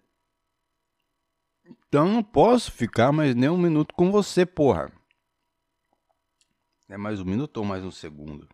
Então 1.88 2.06
eu 2.06 2.12
não 2.12 2.22
posso 2.22 2.70
ficar 2.70 3.12
mais 3.12 3.34
nem 3.34 3.48
um 3.48 3.58
minuto 3.58 3.94
com 3.94 4.10
você, 4.10 4.44
porra. 4.46 4.92
É 6.88 6.96
mais 6.96 7.20
um 7.20 7.24
minuto 7.24 7.56
ou 7.58 7.64
mais 7.64 7.84
um 7.84 7.90
segundo? 7.90 8.48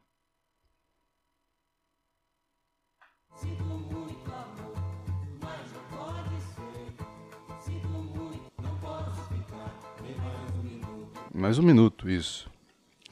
Mais 11.34 11.58
um 11.58 11.62
minuto, 11.62 12.08
isso. 12.08 12.50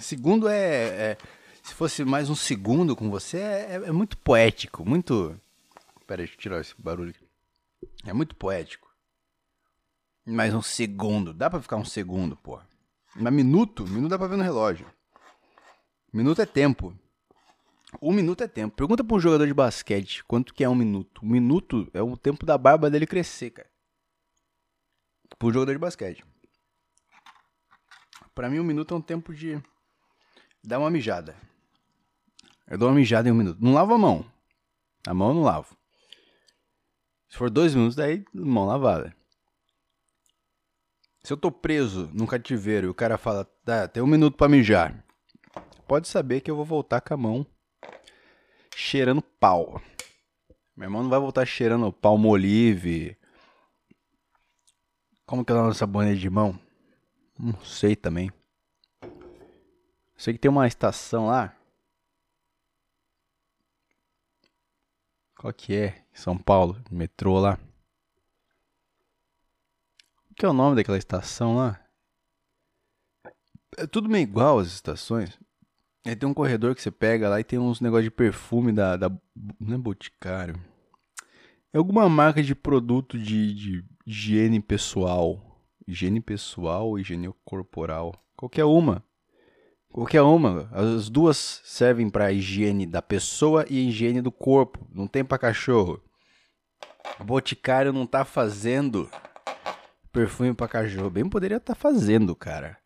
Segundo 0.00 0.48
é, 0.48 1.12
é 1.12 1.18
se 1.62 1.74
fosse 1.74 2.04
mais 2.04 2.30
um 2.30 2.34
segundo 2.34 2.96
com 2.96 3.10
você, 3.10 3.38
é, 3.38 3.60
é, 3.72 3.74
é 3.74 3.92
muito 3.92 4.16
poético, 4.18 4.84
muito. 4.84 5.38
Pera 6.06 6.22
aí, 6.22 6.26
deixa 6.26 6.34
eu 6.34 6.40
tirar 6.40 6.60
esse 6.60 6.74
barulho 6.80 7.10
aqui. 7.10 7.24
É 8.04 8.12
muito 8.12 8.34
poético. 8.34 8.90
Mais 10.26 10.54
um 10.54 10.62
segundo. 10.62 11.32
Dá 11.32 11.48
pra 11.50 11.60
ficar 11.60 11.76
um 11.76 11.84
segundo, 11.84 12.36
pô. 12.36 12.60
Mas 13.14 13.32
minuto? 13.32 13.86
Minuto 13.86 14.10
dá 14.10 14.18
pra 14.18 14.26
ver 14.26 14.36
no 14.36 14.42
relógio. 14.42 14.86
Minuto 16.12 16.42
é 16.42 16.46
tempo. 16.46 16.96
Um 18.00 18.12
minuto 18.12 18.42
é 18.42 18.48
tempo. 18.48 18.76
Pergunta 18.76 19.04
pra 19.04 19.16
um 19.16 19.20
jogador 19.20 19.46
de 19.46 19.54
basquete 19.54 20.24
quanto 20.24 20.54
que 20.54 20.64
é 20.64 20.68
um 20.68 20.74
minuto. 20.74 21.24
Um 21.24 21.28
minuto 21.28 21.88
é 21.92 22.02
o 22.02 22.16
tempo 22.16 22.46
da 22.46 22.56
barba 22.56 22.90
dele 22.90 23.06
crescer, 23.06 23.50
cara. 23.50 23.70
Pro 25.38 25.52
jogador 25.52 25.72
de 25.72 25.78
basquete. 25.78 26.24
Pra 28.34 28.48
mim, 28.48 28.58
um 28.58 28.64
minuto 28.64 28.94
é 28.94 28.96
um 28.96 29.02
tempo 29.02 29.34
de 29.34 29.60
dar 30.62 30.78
uma 30.78 30.90
mijada. 30.90 31.34
Eu 32.66 32.78
dou 32.78 32.88
uma 32.88 32.94
mijada 32.94 33.28
em 33.28 33.32
um 33.32 33.34
minuto. 33.34 33.58
Não 33.60 33.74
lavo 33.74 33.94
a 33.94 33.98
mão. 33.98 34.24
A 35.06 35.14
mão 35.14 35.28
eu 35.28 35.34
não 35.34 35.42
lavo. 35.42 35.76
Se 37.28 37.36
for 37.36 37.50
dois 37.50 37.74
minutos, 37.74 37.96
daí 37.96 38.24
mão 38.34 38.66
lavada. 38.66 39.14
Se 41.22 41.32
eu 41.32 41.36
tô 41.36 41.50
preso 41.50 42.10
num 42.12 42.26
cativeiro 42.26 42.86
e 42.86 42.90
o 42.90 42.94
cara 42.94 43.18
fala, 43.18 43.44
tá, 43.64 43.86
tem 43.86 44.02
um 44.02 44.06
minuto 44.06 44.36
pra 44.36 44.48
mijar. 44.48 45.04
Pode 45.86 46.08
saber 46.08 46.40
que 46.40 46.50
eu 46.50 46.56
vou 46.56 46.64
voltar 46.64 47.00
com 47.00 47.14
a 47.14 47.16
mão 47.16 47.46
cheirando 48.74 49.20
pau. 49.22 49.80
Meu 50.76 50.86
irmão 50.86 51.02
não 51.02 51.10
vai 51.10 51.20
voltar 51.20 51.44
cheirando 51.44 51.92
palmolive. 51.92 53.16
Como 55.26 55.44
que 55.44 55.52
é 55.52 55.54
o 55.54 55.58
nome 55.58 55.70
dessa 55.70 55.80
sabonete 55.80 56.20
de 56.20 56.30
mão? 56.30 56.58
Não 57.38 57.60
sei 57.64 57.94
também. 57.94 58.30
Sei 60.20 60.34
que 60.34 60.38
tem 60.38 60.50
uma 60.50 60.66
estação 60.66 61.28
lá. 61.28 61.56
Qual 65.34 65.50
que 65.50 65.74
é? 65.74 66.04
São 66.12 66.36
Paulo, 66.36 66.78
metrô 66.90 67.40
lá. 67.40 67.58
O 70.30 70.34
que 70.34 70.44
é 70.44 70.48
o 70.50 70.52
nome 70.52 70.76
daquela 70.76 70.98
estação 70.98 71.56
lá? 71.56 71.82
É 73.78 73.86
tudo 73.86 74.10
meio 74.10 74.24
igual 74.24 74.58
as 74.58 74.66
estações. 74.68 75.38
Aí 76.04 76.14
tem 76.14 76.28
um 76.28 76.34
corredor 76.34 76.74
que 76.74 76.82
você 76.82 76.90
pega 76.90 77.30
lá 77.30 77.40
e 77.40 77.44
tem 77.44 77.58
uns 77.58 77.80
negócios 77.80 78.04
de 78.04 78.10
perfume 78.10 78.72
da, 78.72 78.98
da. 78.98 79.10
Não 79.58 79.76
é 79.76 79.78
Boticário. 79.78 80.62
É 81.72 81.78
alguma 81.78 82.06
marca 82.10 82.42
de 82.42 82.54
produto 82.54 83.18
de, 83.18 83.54
de 83.54 83.84
higiene 84.04 84.60
pessoal. 84.60 85.58
Higiene 85.88 86.20
pessoal, 86.20 86.98
higiene 86.98 87.32
corporal. 87.42 88.12
Qualquer 88.36 88.66
uma. 88.66 89.02
Qualquer 89.92 90.22
uma. 90.22 90.68
As 90.72 91.08
duas 91.08 91.60
servem 91.64 92.08
para 92.08 92.32
higiene 92.32 92.86
da 92.86 93.02
pessoa 93.02 93.66
e 93.68 93.88
higiene 93.88 94.20
do 94.20 94.30
corpo. 94.30 94.86
Não 94.94 95.06
tem 95.06 95.24
para 95.24 95.38
cachorro. 95.38 96.00
O 97.18 97.24
Boticário 97.24 97.92
não 97.92 98.06
tá 98.06 98.24
fazendo 98.24 99.10
perfume 100.12 100.54
para 100.54 100.68
cachorro. 100.68 101.10
Bem 101.10 101.28
poderia 101.28 101.56
estar 101.56 101.74
tá 101.74 101.80
fazendo, 101.80 102.36
cara. 102.36 102.78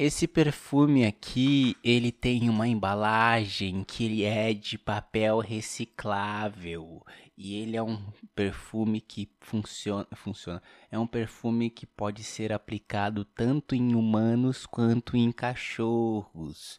Esse 0.00 0.28
perfume 0.28 1.04
aqui, 1.04 1.76
ele 1.82 2.12
tem 2.12 2.48
uma 2.48 2.68
embalagem 2.68 3.82
que 3.82 4.04
ele 4.04 4.22
é 4.22 4.54
de 4.54 4.78
papel 4.78 5.40
reciclável 5.40 7.04
e 7.36 7.56
ele 7.56 7.76
é 7.76 7.82
um 7.82 8.00
perfume 8.32 9.00
que 9.00 9.28
funciona, 9.40 10.06
funciona. 10.14 10.62
É 10.88 10.96
um 10.96 11.06
perfume 11.06 11.68
que 11.68 11.84
pode 11.84 12.22
ser 12.22 12.52
aplicado 12.52 13.24
tanto 13.24 13.74
em 13.74 13.96
humanos 13.96 14.66
quanto 14.66 15.16
em 15.16 15.32
cachorros. 15.32 16.78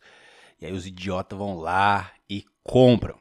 E 0.61 0.65
aí 0.65 0.71
os 0.71 0.87
idiotas 0.87 1.37
vão 1.37 1.57
lá 1.57 2.13
e 2.29 2.45
compram. 2.63 3.19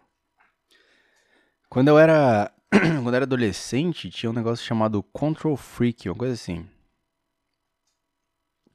Quando 1.68 1.88
eu 1.88 1.98
era 1.98 2.52
quando 2.70 3.08
eu 3.08 3.14
era 3.16 3.24
adolescente, 3.24 4.10
tinha 4.10 4.30
um 4.30 4.32
negócio 4.32 4.64
chamado 4.64 5.02
Control 5.02 5.56
Freak, 5.56 6.08
uma 6.08 6.14
coisa 6.14 6.34
assim 6.34 6.68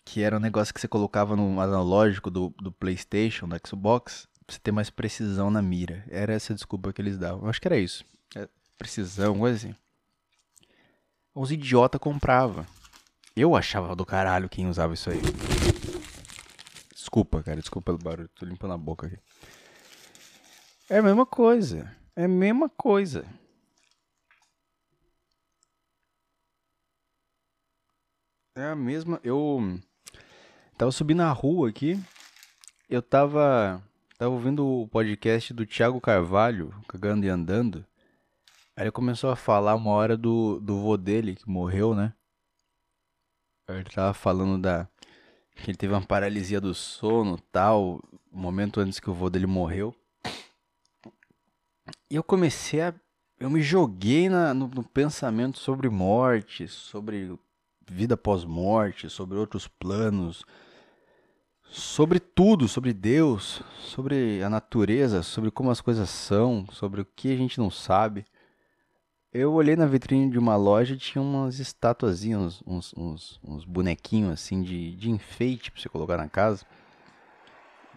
que 0.05 0.21
era 0.21 0.37
um 0.37 0.39
negócio 0.39 0.73
que 0.73 0.81
você 0.81 0.87
colocava 0.87 1.35
no 1.35 1.59
analógico 1.59 2.29
do, 2.29 2.53
do 2.61 2.71
PlayStation, 2.71 3.47
do 3.47 3.55
Xbox, 3.65 4.27
pra 4.45 4.53
você 4.53 4.59
ter 4.59 4.71
mais 4.71 4.89
precisão 4.89 5.49
na 5.49 5.61
mira. 5.61 6.03
Era 6.09 6.33
essa 6.33 6.53
desculpa 6.53 6.91
que 6.91 7.01
eles 7.01 7.17
davam. 7.17 7.43
Eu 7.43 7.49
acho 7.49 7.61
que 7.61 7.67
era 7.67 7.77
isso. 7.77 8.05
É, 8.35 8.47
precisão, 8.77 9.39
coisa 9.39 9.55
assim. 9.57 9.75
Os 11.33 11.51
idiota 11.51 11.97
comprava. 11.97 12.65
Eu 13.35 13.55
achava 13.55 13.95
do 13.95 14.05
caralho 14.05 14.49
quem 14.49 14.67
usava 14.67 14.93
isso 14.93 15.09
aí. 15.09 15.19
Desculpa, 16.93 17.41
cara, 17.41 17.59
desculpa 17.59 17.91
pelo 17.91 17.97
barulho, 17.97 18.29
tô 18.29 18.45
limpando 18.45 18.73
a 18.73 18.77
boca 18.77 19.07
aqui. 19.07 19.17
É 20.89 20.99
a 20.99 21.01
mesma 21.01 21.25
coisa. 21.25 21.95
É 22.15 22.25
a 22.25 22.27
mesma 22.27 22.69
coisa. 22.69 23.25
É 28.55 28.65
a 28.65 28.75
mesma. 28.75 29.19
Eu 29.23 29.79
Tava 30.75 30.91
subindo 30.91 31.21
a 31.21 31.31
rua 31.31 31.69
aqui, 31.69 31.99
eu 32.89 32.99
tava, 32.99 33.81
tava 34.17 34.31
ouvindo 34.31 34.65
o 34.65 34.88
podcast 34.88 35.53
do 35.53 35.67
Thiago 35.67 36.01
Carvalho, 36.01 36.73
Cagando 36.88 37.25
e 37.25 37.29
Andando. 37.29 37.86
Aí 38.75 38.86
ele 38.86 38.91
começou 38.91 39.29
a 39.29 39.36
falar 39.36 39.75
uma 39.75 39.91
hora 39.91 40.17
do, 40.17 40.59
do 40.59 40.79
vô 40.79 40.97
dele, 40.97 41.36
que 41.36 41.47
morreu, 41.47 41.93
né? 41.93 42.12
Ele 43.69 43.83
tava 43.83 44.15
falando 44.15 44.59
da. 44.59 44.88
que 45.55 45.69
ele 45.69 45.77
teve 45.77 45.93
uma 45.93 46.01
paralisia 46.01 46.59
do 46.59 46.73
sono 46.73 47.38
tal, 47.51 48.01
um 48.31 48.41
momento 48.41 48.79
antes 48.79 48.99
que 48.99 49.12
o 49.12 49.13
vô 49.13 49.29
dele 49.29 49.45
morreu. 49.45 49.95
E 52.09 52.15
eu 52.15 52.23
comecei 52.23 52.81
a. 52.81 52.93
Eu 53.39 53.49
me 53.49 53.62
joguei 53.62 54.27
na, 54.27 54.55
no, 54.55 54.67
no 54.67 54.83
pensamento 54.83 55.59
sobre 55.59 55.88
morte, 55.88 56.67
sobre 56.67 57.38
vida 57.88 58.15
pós-morte, 58.15 59.10
sobre 59.10 59.38
outros 59.38 59.67
planos, 59.67 60.43
sobre 61.74 62.19
tudo, 62.19 62.67
sobre 62.67 62.93
Deus, 62.93 63.62
sobre 63.80 64.43
a 64.43 64.50
natureza, 64.50 65.24
sobre 65.24 65.50
como 65.50 65.72
as 65.72 65.82
coisas 65.82 66.10
são, 66.10 66.67
sobre 66.72 67.02
o 67.02 67.06
que 67.06 67.34
a 67.34 67.36
gente 67.36 67.60
não 67.60 67.69
sabe. 67.69 68.26
Eu 69.34 69.54
olhei 69.54 69.76
na 69.76 69.88
vitrine 69.88 70.30
de 70.30 70.38
uma 70.38 70.56
loja 70.56 70.93
e 70.93 70.98
tinha 70.98 71.22
umas 71.22 71.58
estatuazinhas, 71.58 72.62
uns, 72.67 72.93
uns, 72.96 73.39
uns 73.43 73.65
bonequinhos 73.65 74.32
assim 74.32 74.62
de, 74.62 74.96
de 74.96 75.10
enfeite 75.10 75.72
pra 75.72 75.82
você 75.82 75.89
colocar 75.89 76.17
na 76.17 76.30
casa. 76.30 76.63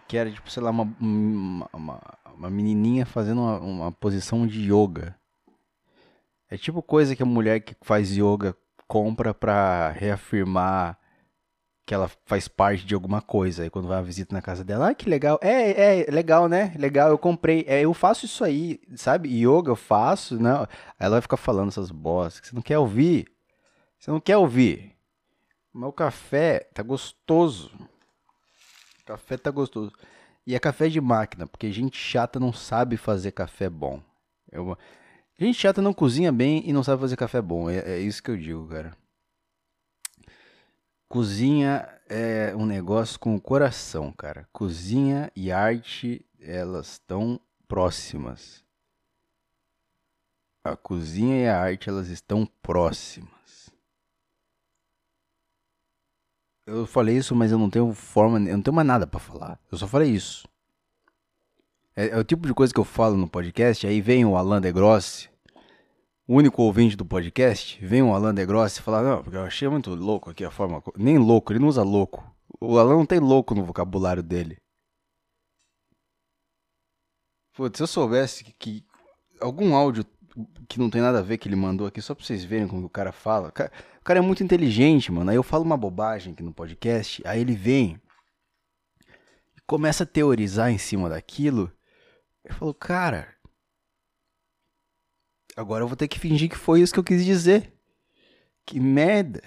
Que 0.07 0.17
era 0.17 0.31
tipo, 0.31 0.49
sei 0.49 0.63
lá, 0.63 0.71
uma, 0.71 0.91
uma, 0.99 2.01
uma 2.33 2.49
menininha 2.49 3.05
fazendo 3.05 3.41
uma, 3.41 3.59
uma 3.59 3.91
posição 3.91 4.47
de 4.47 4.73
yoga. 4.73 5.15
É 6.49 6.57
tipo 6.57 6.81
coisa 6.81 7.15
que 7.15 7.21
a 7.21 7.25
mulher 7.25 7.59
que 7.59 7.75
faz 7.81 8.17
yoga 8.17 8.55
compra 8.87 9.33
pra 9.33 9.89
reafirmar 9.91 10.97
que 11.85 11.93
ela 11.93 12.11
faz 12.25 12.49
parte 12.49 12.85
de 12.85 12.93
alguma 12.93 13.21
coisa. 13.21 13.63
Aí 13.63 13.69
quando 13.69 13.87
vai 13.87 13.97
a 13.97 14.01
visita 14.01 14.35
na 14.35 14.41
casa 14.41 14.63
dela, 14.63 14.89
ah, 14.89 14.93
que 14.93 15.09
legal. 15.09 15.39
É, 15.41 16.01
é, 16.01 16.11
legal, 16.11 16.49
né? 16.49 16.73
Legal, 16.77 17.09
eu 17.09 17.17
comprei. 17.17 17.63
É, 17.65 17.81
eu 17.81 17.93
faço 17.93 18.25
isso 18.25 18.43
aí, 18.43 18.81
sabe? 18.95 19.29
Yoga 19.29 19.71
eu 19.71 19.75
faço, 19.75 20.37
né? 20.37 20.51
Aí 20.51 20.67
ela 20.99 21.15
vai 21.15 21.21
ficar 21.21 21.37
falando 21.37 21.69
essas 21.69 21.89
bostas 21.89 22.41
que 22.41 22.47
você 22.47 22.55
não 22.55 22.61
quer 22.61 22.77
ouvir. 22.77 23.25
Você 23.97 24.11
não 24.11 24.19
quer 24.19 24.35
ouvir. 24.35 24.97
O 25.73 25.93
café 25.93 26.59
tá 26.73 26.83
gostoso. 26.83 27.71
Café 29.05 29.37
tá 29.37 29.49
gostoso. 29.49 29.93
E 30.45 30.55
é 30.55 30.59
café 30.59 30.89
de 30.89 30.99
máquina, 30.99 31.47
porque 31.47 31.71
gente 31.71 31.97
chata 31.97 32.39
não 32.39 32.51
sabe 32.51 32.97
fazer 32.97 33.31
café 33.31 33.69
bom. 33.69 34.01
Eu... 34.51 34.77
Gente 35.39 35.59
chata 35.59 35.81
não 35.81 35.93
cozinha 35.93 36.31
bem 36.31 36.67
e 36.67 36.73
não 36.73 36.83
sabe 36.83 37.01
fazer 37.01 37.15
café 37.15 37.41
bom. 37.41 37.69
É, 37.69 37.77
é 37.77 37.99
isso 37.99 38.23
que 38.23 38.31
eu 38.31 38.37
digo, 38.37 38.67
cara. 38.67 38.97
Cozinha 41.07 41.87
é 42.09 42.55
um 42.55 42.65
negócio 42.65 43.19
com 43.19 43.35
o 43.35 43.41
coração, 43.41 44.11
cara. 44.11 44.47
Cozinha 44.51 45.31
e 45.35 45.51
arte, 45.51 46.25
elas 46.39 46.93
estão 46.93 47.39
próximas. 47.67 48.63
A 50.63 50.75
cozinha 50.75 51.39
e 51.39 51.47
a 51.47 51.61
arte, 51.61 51.87
elas 51.87 52.07
estão 52.09 52.45
próximas. 52.61 53.69
Eu 56.65 56.85
falei 56.85 57.15
isso, 57.15 57.33
mas 57.33 57.51
eu 57.51 57.57
não 57.57 57.69
tenho 57.69 57.93
forma, 57.93 58.37
eu 58.39 58.57
não 58.57 58.61
tenho 58.61 58.75
mais 58.75 58.87
nada 58.87 59.07
para 59.07 59.19
falar. 59.19 59.59
Eu 59.71 59.77
só 59.77 59.87
falei 59.87 60.11
isso. 60.11 60.47
É, 61.97 62.09
é, 62.09 62.17
o 62.19 62.23
tipo 62.23 62.45
de 62.45 62.53
coisa 62.53 62.71
que 62.71 62.79
eu 62.79 62.83
falo 62.83 63.17
no 63.17 63.27
podcast, 63.27 63.87
aí 63.87 63.99
vem 63.99 64.23
o 64.23 64.37
Alan 64.37 64.61
de 64.61 64.71
Grossi, 64.71 65.27
o 66.27 66.35
único 66.35 66.61
ouvinte 66.61 66.95
do 66.95 67.03
podcast, 67.03 67.83
vem 67.83 68.03
o 68.03 68.13
Alan 68.13 68.35
Degrossi 68.35 68.79
e 68.79 68.83
fala, 68.83 69.01
não, 69.01 69.23
porque 69.23 69.35
eu 69.35 69.41
achei 69.41 69.67
muito 69.67 69.95
louco 69.95 70.29
aqui 70.29 70.45
a 70.45 70.51
forma. 70.51 70.83
Nem 70.95 71.17
louco, 71.17 71.51
ele 71.51 71.59
não 71.59 71.69
usa 71.69 71.81
louco. 71.81 72.23
O 72.61 72.77
Alan 72.77 72.97
não 72.97 73.05
tem 73.05 73.19
louco 73.19 73.55
no 73.55 73.65
vocabulário 73.65 74.21
dele. 74.21 74.57
Putz, 77.55 77.77
se 77.77 77.83
eu 77.83 77.87
soubesse 77.87 78.43
que, 78.43 78.53
que, 78.53 78.85
algum 79.41 79.73
áudio 79.73 80.05
que 80.67 80.77
não 80.77 80.91
tem 80.91 81.01
nada 81.01 81.17
a 81.17 81.23
ver 81.23 81.39
que 81.39 81.49
ele 81.49 81.55
mandou 81.55 81.87
aqui, 81.87 81.99
só 81.99 82.13
pra 82.13 82.23
vocês 82.23 82.43
verem 82.43 82.67
como 82.67 82.85
o 82.85 82.89
cara 82.89 83.11
fala. 83.11 83.47
O 83.47 83.51
cara, 83.51 83.71
o 83.99 84.03
cara 84.03 84.19
é 84.19 84.21
muito 84.21 84.43
inteligente, 84.43 85.11
mano. 85.11 85.31
Aí 85.31 85.35
eu 85.35 85.41
falo 85.41 85.63
uma 85.63 85.75
bobagem 85.75 86.33
aqui 86.33 86.43
no 86.43 86.53
podcast, 86.53 87.23
aí 87.25 87.41
ele 87.41 87.55
vem 87.55 87.99
e 89.55 89.61
começa 89.65 90.03
a 90.03 90.07
teorizar 90.07 90.69
em 90.69 90.77
cima 90.77 91.09
daquilo. 91.09 91.71
Eu 92.47 92.55
falo, 92.55 92.73
cara, 92.73 93.37
Agora 95.57 95.83
eu 95.83 95.87
vou 95.87 95.97
ter 95.97 96.07
que 96.07 96.19
fingir 96.19 96.51
que 96.51 96.55
foi 96.55 96.81
isso 96.81 96.93
que 96.93 96.99
eu 96.99 97.03
quis 97.03 97.25
dizer. 97.25 97.73
Que 98.63 98.79
merda. 98.79 99.41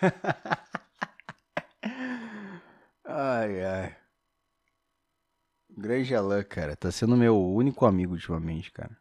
ai, 3.04 3.62
ai. 3.62 3.94
Grande 5.68 6.14
Alan, 6.14 6.42
cara, 6.42 6.74
tá 6.74 6.90
sendo 6.90 7.14
meu 7.14 7.38
único 7.38 7.84
amigo 7.84 8.14
ultimamente, 8.14 8.72
cara. 8.72 8.96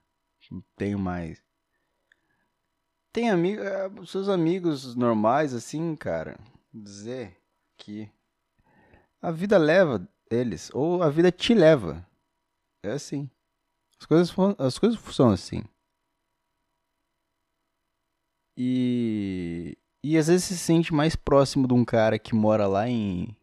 Não 0.52 0.62
tenho 0.76 1.00
mais. 1.00 1.42
Tem 3.14 3.30
amigo, 3.30 3.62
é, 3.62 3.90
seus 4.06 4.28
amigos 4.28 4.98
normais, 4.98 5.54
assim, 5.54 5.96
cara. 5.96 6.38
Dizer 6.74 7.38
que 7.78 8.12
a 9.22 9.32
vida 9.32 9.58
leva 9.58 10.06
eles, 10.30 10.70
ou 10.74 11.02
a 11.02 11.10
vida 11.10 11.32
te 11.32 11.54
leva. 11.54 12.06
É 12.88 12.94
assim. 12.94 13.30
As 14.00 14.06
coisas, 14.06 14.36
as 14.58 14.80
coisas 14.80 15.00
funcionam 15.00 15.34
assim. 15.34 15.64
E, 18.56 19.78
e 20.04 20.18
às 20.18 20.28
vezes 20.28 20.46
se 20.46 20.58
sente 20.58 20.94
mais 20.94 21.16
próximo 21.16 21.68
de 21.68 21.74
um 21.74 21.86
cara 21.86 22.18
que 22.18 22.34
mora 22.34 22.68
lá 22.68 22.90
em, 22.90 23.36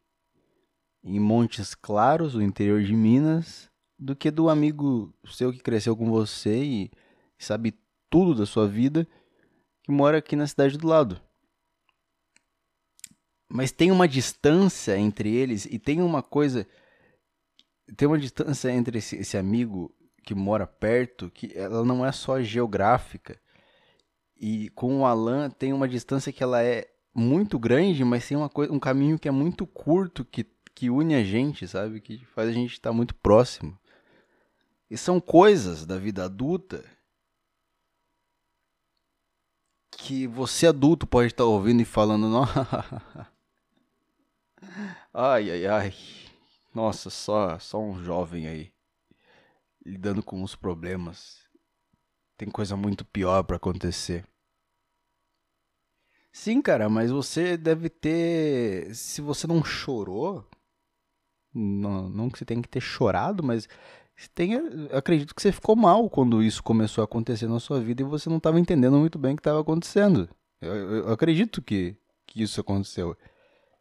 em 1.04 1.20
Montes 1.20 1.74
Claros, 1.74 2.34
o 2.34 2.42
interior 2.42 2.82
de 2.82 2.92
Minas, 2.92 3.70
do 3.98 4.16
que 4.16 4.30
do 4.30 4.48
amigo 4.48 5.14
seu 5.26 5.52
que 5.52 5.60
cresceu 5.60 5.96
com 5.96 6.10
você 6.10 6.64
e 6.64 6.90
sabe 7.38 7.74
tudo 8.10 8.34
da 8.34 8.46
sua 8.46 8.66
vida, 8.66 9.06
que 9.82 9.92
mora 9.92 10.18
aqui 10.18 10.34
na 10.34 10.46
cidade 10.46 10.76
do 10.78 10.86
lado. 10.86 11.20
Mas 13.48 13.70
tem 13.70 13.92
uma 13.92 14.08
distância 14.08 14.98
entre 14.98 15.32
eles 15.32 15.64
e 15.66 15.78
tem 15.78 16.02
uma 16.02 16.22
coisa. 16.22 16.66
Tem 17.96 18.08
uma 18.08 18.18
distância 18.18 18.70
entre 18.70 18.98
esse, 18.98 19.16
esse 19.16 19.36
amigo 19.36 19.94
que 20.22 20.34
mora 20.34 20.66
perto 20.66 21.30
que 21.30 21.52
ela 21.54 21.84
não 21.84 22.04
é 22.04 22.10
só 22.10 22.40
geográfica. 22.40 23.38
E 24.36 24.70
com 24.70 25.00
o 25.00 25.06
Alan 25.06 25.50
tem 25.50 25.72
uma 25.72 25.88
distância 25.88 26.32
que 26.32 26.42
ela 26.42 26.62
é 26.62 26.90
muito 27.14 27.58
grande, 27.58 28.04
mas 28.04 28.26
tem 28.26 28.36
uma 28.36 28.48
coisa, 28.48 28.72
um 28.72 28.80
caminho 28.80 29.18
que 29.18 29.28
é 29.28 29.30
muito 29.30 29.66
curto 29.66 30.24
que, 30.24 30.44
que 30.74 30.90
une 30.90 31.14
a 31.14 31.22
gente, 31.22 31.68
sabe? 31.68 32.00
Que 32.00 32.24
faz 32.26 32.48
a 32.48 32.52
gente 32.52 32.72
estar 32.72 32.92
muito 32.92 33.14
próximo. 33.14 33.78
E 34.90 34.96
são 34.96 35.20
coisas 35.20 35.86
da 35.86 35.98
vida 35.98 36.24
adulta 36.24 36.84
que 39.96 40.26
você 40.26 40.66
adulto 40.66 41.06
pode 41.06 41.28
estar 41.28 41.44
ouvindo 41.44 41.80
e 41.80 41.84
falando, 41.84 42.26
ai, 45.14 45.50
ai, 45.50 45.66
ai, 45.66 45.94
nossa, 46.74 47.08
só, 47.10 47.58
só 47.58 47.80
um 47.80 48.02
jovem 48.02 48.46
aí 48.46 48.72
lidando 49.84 50.22
com 50.22 50.42
os 50.42 50.56
problemas. 50.56 51.38
Tem 52.36 52.50
coisa 52.50 52.76
muito 52.76 53.04
pior 53.04 53.42
para 53.44 53.56
acontecer. 53.56 54.26
Sim, 56.32 56.60
cara, 56.60 56.88
mas 56.88 57.10
você 57.12 57.56
deve 57.56 57.88
ter. 57.88 58.92
Se 58.94 59.20
você 59.20 59.46
não 59.46 59.62
chorou, 59.64 60.44
não, 61.54 62.08
não 62.08 62.28
que 62.28 62.38
você 62.38 62.44
tenha 62.44 62.60
que 62.60 62.68
ter 62.68 62.80
chorado, 62.80 63.42
mas 63.42 63.68
tem, 64.34 64.54
acredito 64.92 65.34
que 65.34 65.40
você 65.42 65.52
ficou 65.52 65.76
mal 65.76 66.08
quando 66.10 66.42
isso 66.42 66.62
começou 66.62 67.02
a 67.02 67.04
acontecer 67.04 67.46
na 67.46 67.60
sua 67.60 67.80
vida 67.80 68.02
e 68.02 68.04
você 68.04 68.28
não 68.28 68.38
estava 68.38 68.58
entendendo 68.58 68.98
muito 68.98 69.18
bem 69.18 69.32
o 69.32 69.36
que 69.36 69.40
estava 69.40 69.60
acontecendo. 69.60 70.28
Eu, 70.60 70.74
eu, 70.74 70.96
eu, 71.06 71.12
acredito 71.12 71.62
que, 71.62 71.96
que 72.26 72.42
isso 72.42 72.60
aconteceu. 72.60 73.16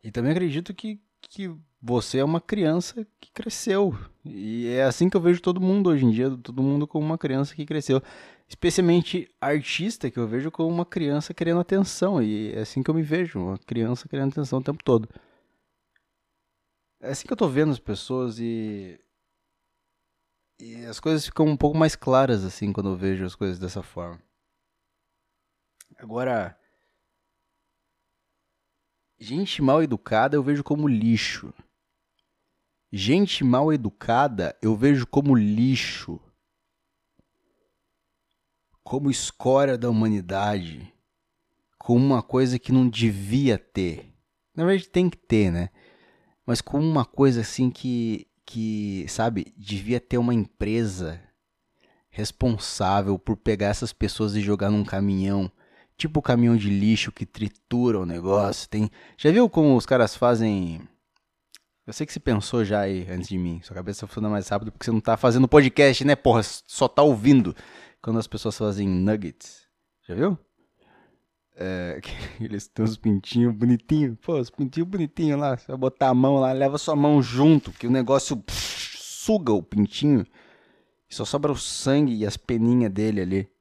E 0.03 0.11
também 0.11 0.31
acredito 0.31 0.73
que, 0.73 1.01
que 1.29 1.55
você 1.81 2.19
é 2.19 2.23
uma 2.23 2.39
criança 2.39 3.05
que 3.19 3.31
cresceu. 3.31 3.97
E 4.23 4.67
é 4.67 4.83
assim 4.83 5.09
que 5.09 5.17
eu 5.17 5.21
vejo 5.21 5.41
todo 5.41 5.59
mundo 5.59 5.89
hoje 5.89 6.05
em 6.05 6.11
dia, 6.11 6.29
todo 6.29 6.63
mundo 6.63 6.87
como 6.87 7.05
uma 7.05 7.17
criança 7.17 7.55
que 7.55 7.65
cresceu. 7.65 8.01
Especialmente 8.47 9.29
artista, 9.41 10.09
que 10.09 10.17
eu 10.17 10.27
vejo 10.27 10.51
como 10.51 10.69
uma 10.69 10.85
criança 10.85 11.33
querendo 11.33 11.59
atenção. 11.59 12.21
E 12.21 12.53
é 12.53 12.61
assim 12.61 12.81
que 12.83 12.89
eu 12.89 12.95
me 12.95 13.01
vejo, 13.03 13.39
uma 13.39 13.57
criança 13.57 14.07
querendo 14.07 14.31
atenção 14.31 14.59
o 14.59 14.63
tempo 14.63 14.83
todo. 14.83 15.09
É 17.01 17.09
assim 17.09 17.27
que 17.27 17.33
eu 17.33 17.37
tô 17.37 17.49
vendo 17.49 17.71
as 17.71 17.79
pessoas 17.79 18.39
e 18.39 18.99
e 20.59 20.85
as 20.85 20.99
coisas 20.99 21.25
ficam 21.25 21.45
um 21.45 21.57
pouco 21.57 21.77
mais 21.77 21.95
claras 21.95 22.45
assim 22.45 22.71
quando 22.71 22.91
eu 22.91 22.95
vejo 22.95 23.25
as 23.25 23.35
coisas 23.35 23.59
dessa 23.59 23.83
forma. 23.83 24.21
Agora, 25.97 26.57
gente 29.23 29.61
mal 29.61 29.81
educada 29.81 30.35
eu 30.35 30.43
vejo 30.43 30.63
como 30.63 30.87
lixo. 30.87 31.53
Gente 32.91 33.43
mal 33.43 33.71
educada 33.71 34.55
eu 34.61 34.75
vejo 34.75 35.07
como 35.07 35.35
lixo. 35.35 36.19
Como 38.83 39.09
escória 39.09 39.77
da 39.77 39.89
humanidade. 39.89 40.93
Como 41.79 42.05
uma 42.05 42.21
coisa 42.21 42.59
que 42.59 42.71
não 42.71 42.87
devia 42.87 43.57
ter. 43.57 44.13
Na 44.53 44.65
verdade 44.65 44.89
tem 44.89 45.09
que 45.09 45.17
ter, 45.17 45.51
né? 45.51 45.69
Mas 46.45 46.61
como 46.61 46.85
uma 46.85 47.05
coisa 47.05 47.41
assim 47.41 47.71
que 47.71 48.27
que, 48.45 49.05
sabe, 49.07 49.53
devia 49.57 49.99
ter 49.99 50.17
uma 50.17 50.33
empresa 50.33 51.21
responsável 52.09 53.17
por 53.17 53.37
pegar 53.37 53.67
essas 53.67 53.93
pessoas 53.93 54.35
e 54.35 54.41
jogar 54.41 54.69
num 54.69 54.83
caminhão, 54.83 55.51
tipo 55.97 56.21
caminhão 56.21 56.55
de 56.55 56.69
lixo 56.69 57.11
que 57.11 57.25
tritura 57.25 57.99
o 57.99 58.05
negócio. 58.05 58.69
Tem, 58.69 58.89
já 59.17 59.31
viu 59.31 59.49
como 59.49 59.75
os 59.75 59.85
caras 59.85 60.15
fazem? 60.15 60.81
Eu 61.85 61.93
sei 61.93 62.05
que 62.05 62.13
você 62.13 62.19
pensou 62.19 62.63
já 62.63 62.81
aí 62.81 63.05
antes 63.09 63.27
de 63.29 63.37
mim. 63.37 63.59
Sua 63.63 63.75
cabeça 63.75 64.07
funciona 64.07 64.29
mais 64.29 64.47
rápido 64.47 64.71
porque 64.71 64.85
você 64.85 64.91
não 64.91 65.01
tá 65.01 65.17
fazendo 65.17 65.47
podcast, 65.47 66.03
né, 66.05 66.15
porra? 66.15 66.41
Só 66.43 66.87
tá 66.87 67.01
ouvindo 67.01 67.55
quando 68.01 68.19
as 68.19 68.27
pessoas 68.27 68.57
fazem 68.57 68.87
nuggets. 68.87 69.67
Já 70.07 70.15
viu? 70.15 70.37
É, 71.55 72.01
eles 72.39 72.67
têm 72.67 72.83
os 72.83 72.97
pintinhos 72.97 73.53
bonitinhos. 73.53 74.17
Pô, 74.21 74.39
os 74.39 74.49
pintinhos 74.49 74.89
bonitinhos 74.89 75.39
lá. 75.39 75.57
Você 75.57 75.67
vai 75.67 75.77
botar 75.77 76.09
a 76.09 76.13
mão 76.13 76.37
lá, 76.37 76.51
leva 76.51 76.77
sua 76.77 76.95
mão 76.95 77.21
junto, 77.21 77.71
que 77.71 77.87
o 77.87 77.91
negócio 77.91 78.37
pff, 78.37 78.97
suga 78.97 79.53
o 79.53 79.63
pintinho. 79.63 80.25
E 81.09 81.15
só 81.15 81.25
sobra 81.25 81.51
o 81.51 81.55
sangue 81.55 82.13
e 82.15 82.25
as 82.25 82.37
peninhas 82.37 82.91
dele 82.91 83.21
ali. 83.21 83.52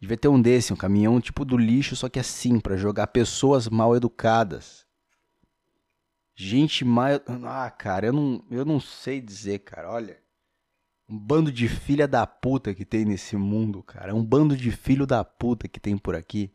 Devia 0.00 0.16
ter 0.16 0.28
um 0.28 0.40
desse, 0.40 0.72
um 0.72 0.76
caminhão 0.76 1.20
tipo 1.20 1.44
do 1.44 1.58
lixo, 1.58 1.94
só 1.94 2.08
que 2.08 2.18
assim, 2.18 2.58
para 2.58 2.76
jogar 2.76 3.08
pessoas 3.08 3.68
mal 3.68 3.94
educadas. 3.94 4.86
Gente 6.34 6.86
mal. 6.86 7.10
Ah, 7.44 7.70
cara, 7.70 8.06
eu 8.06 8.12
não, 8.14 8.42
eu 8.50 8.64
não 8.64 8.80
sei 8.80 9.20
dizer, 9.20 9.58
cara. 9.58 9.90
Olha. 9.90 10.18
Um 11.06 11.18
bando 11.18 11.50
de 11.52 11.68
filha 11.68 12.06
da 12.06 12.26
puta 12.26 12.72
que 12.72 12.84
tem 12.84 13.04
nesse 13.04 13.36
mundo, 13.36 13.82
cara. 13.82 14.14
Um 14.14 14.24
bando 14.24 14.56
de 14.56 14.70
filho 14.70 15.06
da 15.06 15.24
puta 15.24 15.68
que 15.68 15.80
tem 15.80 15.98
por 15.98 16.14
aqui. 16.14 16.50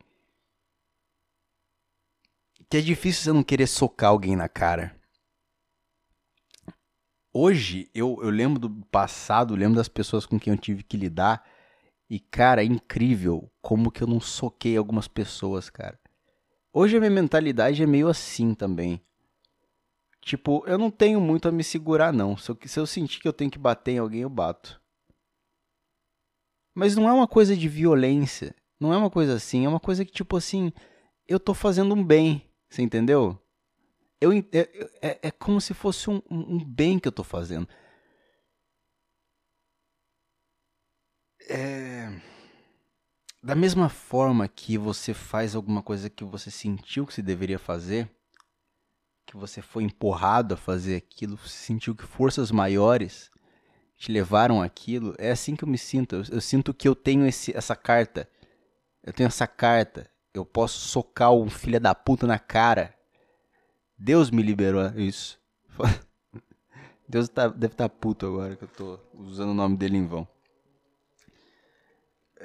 Que 2.70 2.78
é 2.78 2.82
difícil 2.82 3.24
você 3.24 3.34
não 3.34 3.44
querer 3.44 3.68
socar 3.68 4.10
alguém 4.10 4.36
na 4.36 4.50
cara. 4.50 5.00
Hoje, 7.32 7.92
eu, 7.94 8.18
eu 8.24 8.30
lembro 8.30 8.58
do 8.58 8.70
passado, 8.86 9.56
lembro 9.56 9.76
das 9.76 9.90
pessoas 9.90 10.26
com 10.26 10.40
quem 10.40 10.54
eu 10.54 10.58
tive 10.58 10.84
que 10.84 10.96
lidar. 10.96 11.46
E, 12.10 12.20
cara, 12.20 12.62
é 12.62 12.66
incrível 12.66 13.52
como 13.62 13.92
que 13.92 14.04
eu 14.04 14.08
não 14.08 14.20
soquei 14.20 14.78
algumas 14.78 15.08
pessoas, 15.08 15.70
cara. 15.70 16.00
Hoje 16.72 16.98
a 16.98 17.00
minha 17.00 17.12
mentalidade 17.12 17.82
é 17.82 17.88
meio 17.88 18.08
assim 18.08 18.54
também. 18.54 19.02
Tipo, 20.22 20.64
eu 20.68 20.78
não 20.78 20.92
tenho 20.92 21.22
muito 21.22 21.48
a 21.48 21.52
me 21.52 21.64
segurar, 21.64 22.12
não. 22.12 22.36
Se 22.36 22.50
eu, 22.52 22.58
se 22.66 22.80
eu 22.80 22.86
sentir 22.86 23.20
que 23.20 23.28
eu 23.28 23.34
tenho 23.34 23.50
que 23.50 23.60
bater 23.60 23.92
em 23.92 24.00
alguém, 24.00 24.22
eu 24.22 24.30
bato. 24.30 24.82
Mas 26.74 26.96
não 26.96 27.08
é 27.08 27.14
uma 27.14 27.28
coisa 27.28 27.56
de 27.56 27.70
violência. 27.70 28.56
Não 28.80 28.94
é 28.94 28.98
uma 28.98 29.10
coisa 29.10 29.36
assim. 29.36 29.66
É 29.66 29.70
uma 29.70 29.80
coisa 29.80 30.04
que, 30.04 30.12
tipo 30.12 30.36
assim, 30.36 30.74
eu 31.28 31.40
tô 31.40 31.54
fazendo 31.54 31.96
um 31.96 32.04
bem. 32.04 32.44
Você 32.70 32.82
entendeu? 32.82 33.40
Eu, 34.20 34.34
é, 34.34 34.88
é, 35.02 35.20
é 35.24 35.32
como 35.32 35.62
se 35.62 35.74
fosse 35.74 36.10
um, 36.10 36.22
um 36.30 36.64
bem 36.64 37.00
que 37.00 37.08
eu 37.08 37.12
tô 37.12 37.24
fazendo. 37.24 37.68
É... 41.48 42.12
Da 43.42 43.54
mesma 43.54 43.90
forma 43.90 44.48
que 44.48 44.78
você 44.78 45.14
faz 45.14 45.56
alguma 45.56 45.84
coisa 45.84 46.10
que 46.10 46.24
você 46.24 46.50
sentiu 46.50 47.06
que 47.06 47.14
se 47.14 47.22
deveria 47.22 47.60
fazer, 47.60 48.10
que 49.26 49.38
você 49.38 49.62
foi 49.62 49.84
empurrado 49.84 50.56
a 50.56 50.58
fazer 50.58 50.96
aquilo, 50.96 51.38
você 51.38 51.58
sentiu 51.58 51.96
que 51.96 52.04
forças 52.04 52.52
maiores 52.52 53.30
te 53.98 54.12
levaram 54.12 54.62
aquilo, 54.62 55.14
é 55.18 55.32
assim 55.32 55.56
que 55.56 55.64
eu 55.64 55.68
me 55.68 55.78
sinto. 55.78 56.16
Eu, 56.16 56.24
eu 56.32 56.42
sinto 56.42 56.74
que 56.74 56.88
eu 56.88 56.96
tenho 56.96 57.26
esse, 57.26 57.56
essa 57.56 57.76
carta. 57.76 58.28
Eu 59.04 59.14
tenho 59.14 59.28
essa 59.28 59.48
carta. 59.48 60.10
Eu 60.34 60.46
posso 60.46 60.80
socar 60.80 61.32
um 61.32 61.50
filho 61.50 61.80
da 61.80 61.96
puta 61.96 62.28
na 62.28 62.40
cara. 62.40 62.94
Deus 63.98 64.30
me 64.30 64.42
liberou 64.42 64.86
isso. 65.00 65.40
Deus 67.08 67.30
tá, 67.30 67.48
deve 67.48 67.74
estar 67.74 67.88
tá 67.88 67.96
puto 67.96 68.26
agora 68.26 68.56
que 68.56 68.64
eu 68.64 68.68
tô 68.68 69.00
usando 69.14 69.52
o 69.52 69.54
nome 69.54 69.78
dele 69.78 69.98
em 69.98 70.08
vão. 70.08 70.28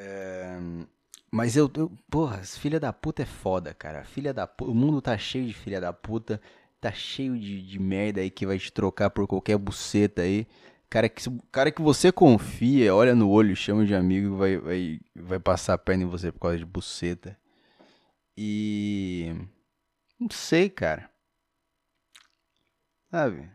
É, 0.02 0.58
mas 1.30 1.56
eu, 1.56 1.70
eu 1.76 1.92
porra, 2.10 2.38
filha 2.38 2.80
da 2.80 2.90
puta 2.92 3.22
é 3.22 3.26
foda, 3.26 3.74
cara. 3.74 4.02
Filha 4.02 4.32
da 4.32 4.46
puta, 4.46 4.70
o 4.70 4.74
mundo 4.74 5.02
tá 5.02 5.16
cheio 5.18 5.46
de 5.46 5.52
filha 5.52 5.80
da 5.80 5.92
puta 5.92 6.40
tá 6.80 6.90
cheio 6.90 7.38
de, 7.38 7.60
de 7.62 7.78
merda 7.78 8.22
aí 8.22 8.30
que 8.30 8.46
vai 8.46 8.58
te 8.58 8.72
trocar 8.72 9.10
por 9.10 9.26
qualquer 9.26 9.58
buceta 9.58 10.22
aí. 10.22 10.46
Cara 10.88 11.08
que, 11.08 11.22
cara 11.52 11.70
que 11.70 11.82
você 11.82 12.10
confia, 12.10 12.94
olha 12.94 13.14
no 13.14 13.28
olho, 13.28 13.54
chama 13.54 13.84
de 13.84 13.94
amigo, 13.94 14.36
vai, 14.36 14.56
vai, 14.58 15.00
vai 15.14 15.38
passar 15.38 15.74
a 15.74 15.78
perna 15.78 16.04
em 16.04 16.06
você 16.06 16.32
por 16.32 16.40
causa 16.40 16.58
de 16.58 16.64
buceta. 16.64 17.38
E. 18.36 19.34
Não 20.18 20.30
sei, 20.30 20.70
cara. 20.70 21.10
Sabe? 23.10 23.50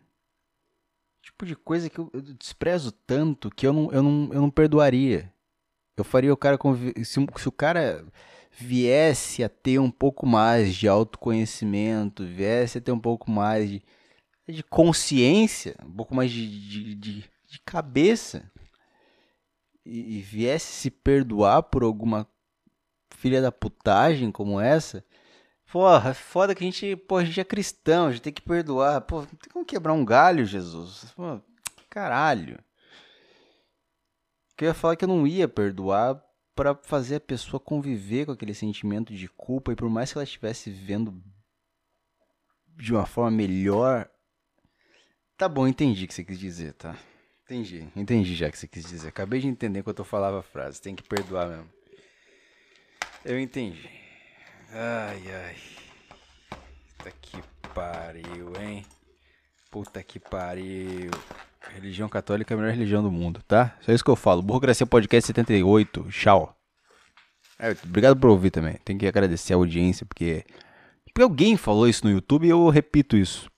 Tipo 1.21 1.45
de 1.45 1.55
coisa 1.55 1.89
que 1.89 1.99
eu, 1.99 2.09
eu 2.13 2.21
desprezo 2.21 2.91
tanto 2.91 3.49
que 3.49 3.65
eu 3.65 3.73
não, 3.73 3.91
eu, 3.91 4.03
não, 4.03 4.33
eu 4.33 4.41
não 4.41 4.49
perdoaria. 4.51 5.33
Eu 5.97 6.03
faria 6.03 6.33
o 6.33 6.37
cara 6.37 6.57
se, 7.03 7.25
se 7.37 7.47
o 7.47 7.51
cara 7.51 8.05
viesse 8.57 9.43
a 9.43 9.49
ter 9.49 9.79
um 9.79 9.91
pouco 9.91 10.25
mais 10.25 10.73
de 10.75 10.87
autoconhecimento, 10.87 12.25
viesse 12.25 12.77
a 12.77 12.81
ter 12.81 12.91
um 12.91 12.99
pouco 12.99 13.29
mais 13.29 13.69
de, 13.69 13.83
de 14.47 14.63
consciência, 14.63 15.75
um 15.83 15.91
pouco 15.91 16.15
mais 16.15 16.31
de, 16.31 16.47
de, 16.47 16.95
de, 16.95 17.29
de 17.49 17.59
cabeça, 17.65 18.49
e, 19.85 20.17
e, 20.17 20.21
viesse 20.21 20.65
se 20.65 20.89
perdoar 20.89 21.63
por 21.63 21.83
alguma 21.83 22.27
filha 23.11 23.41
da 23.41 23.51
putagem 23.51 24.31
como 24.31 24.59
essa, 24.59 25.05
porra, 25.71 26.11
é 26.11 26.13
foda 26.13 26.55
que 26.55 26.63
a 26.63 26.67
gente, 26.67 26.95
porra, 26.95 27.21
a 27.21 27.25
gente 27.25 27.39
é 27.39 27.43
cristão, 27.43 28.07
a 28.07 28.11
gente 28.11 28.21
tem 28.21 28.33
que 28.33 28.41
perdoar. 28.41 29.01
Pô, 29.01 29.19
não 29.19 29.25
tem 29.25 29.51
como 29.51 29.65
quebrar 29.65 29.93
um 29.93 30.05
galho, 30.05 30.45
Jesus. 30.45 31.13
Pô, 31.15 31.39
caralho. 31.89 32.57
Que 34.55 34.65
eu 34.65 34.69
ia 34.69 34.73
falar 34.73 34.95
que 34.95 35.03
eu 35.03 35.09
não 35.09 35.27
ia 35.27 35.47
perdoar 35.47 36.21
para 36.55 36.73
fazer 36.75 37.15
a 37.15 37.19
pessoa 37.19 37.59
conviver 37.59 38.25
com 38.25 38.31
aquele 38.31 38.53
sentimento 38.53 39.13
de 39.13 39.27
culpa 39.27 39.73
e 39.73 39.75
por 39.75 39.89
mais 39.89 40.11
que 40.11 40.17
ela 40.17 40.23
estivesse 40.23 40.71
vivendo 40.71 41.21
de 42.77 42.93
uma 42.93 43.05
forma 43.05 43.31
melhor. 43.31 44.09
Tá 45.37 45.49
bom, 45.49 45.67
entendi 45.67 46.05
o 46.05 46.07
que 46.07 46.13
você 46.13 46.23
quis 46.23 46.39
dizer, 46.39 46.73
tá? 46.73 46.97
Entendi, 47.43 47.87
entendi 47.95 48.33
já 48.33 48.47
o 48.47 48.51
que 48.51 48.57
você 48.57 48.67
quis 48.67 48.85
dizer. 48.85 49.09
Acabei 49.09 49.41
de 49.41 49.47
entender 49.47 49.79
enquanto 49.79 49.99
eu 49.99 50.05
falava 50.05 50.39
a 50.39 50.43
frase. 50.43 50.81
Tem 50.81 50.95
que 50.95 51.03
perdoar 51.03 51.47
mesmo. 51.47 51.69
Eu 53.23 53.39
entendi. 53.39 53.89
Ai, 54.71 55.21
ai. 55.31 55.57
Puta 56.97 57.11
que 57.21 57.43
pariu, 57.73 58.53
hein? 58.59 58.85
Puta 59.69 60.01
que 60.01 60.19
pariu. 60.19 61.11
Religião 61.73 62.07
católica 62.07 62.53
é 62.53 62.55
a 62.55 62.57
melhor 62.57 62.73
religião 62.73 63.03
do 63.03 63.11
mundo, 63.11 63.41
tá? 63.47 63.75
Só 63.81 63.91
isso 63.91 64.03
que 64.03 64.09
eu 64.09 64.15
falo. 64.15 64.41
Burocracia 64.41 64.85
Podcast 64.85 65.27
78. 65.27 66.07
Tchau. 66.09 66.55
É, 67.59 67.75
obrigado 67.83 68.17
por 68.19 68.29
ouvir 68.29 68.51
também. 68.51 68.77
Tenho 68.83 68.99
que 68.99 69.07
agradecer 69.07 69.53
a 69.53 69.57
audiência, 69.57 70.05
porque. 70.05 70.43
Porque 71.05 71.21
alguém 71.21 71.55
falou 71.55 71.87
isso 71.87 72.05
no 72.05 72.11
YouTube 72.11 72.45
e 72.45 72.49
eu 72.49 72.67
repito 72.67 73.15
isso. 73.15 73.49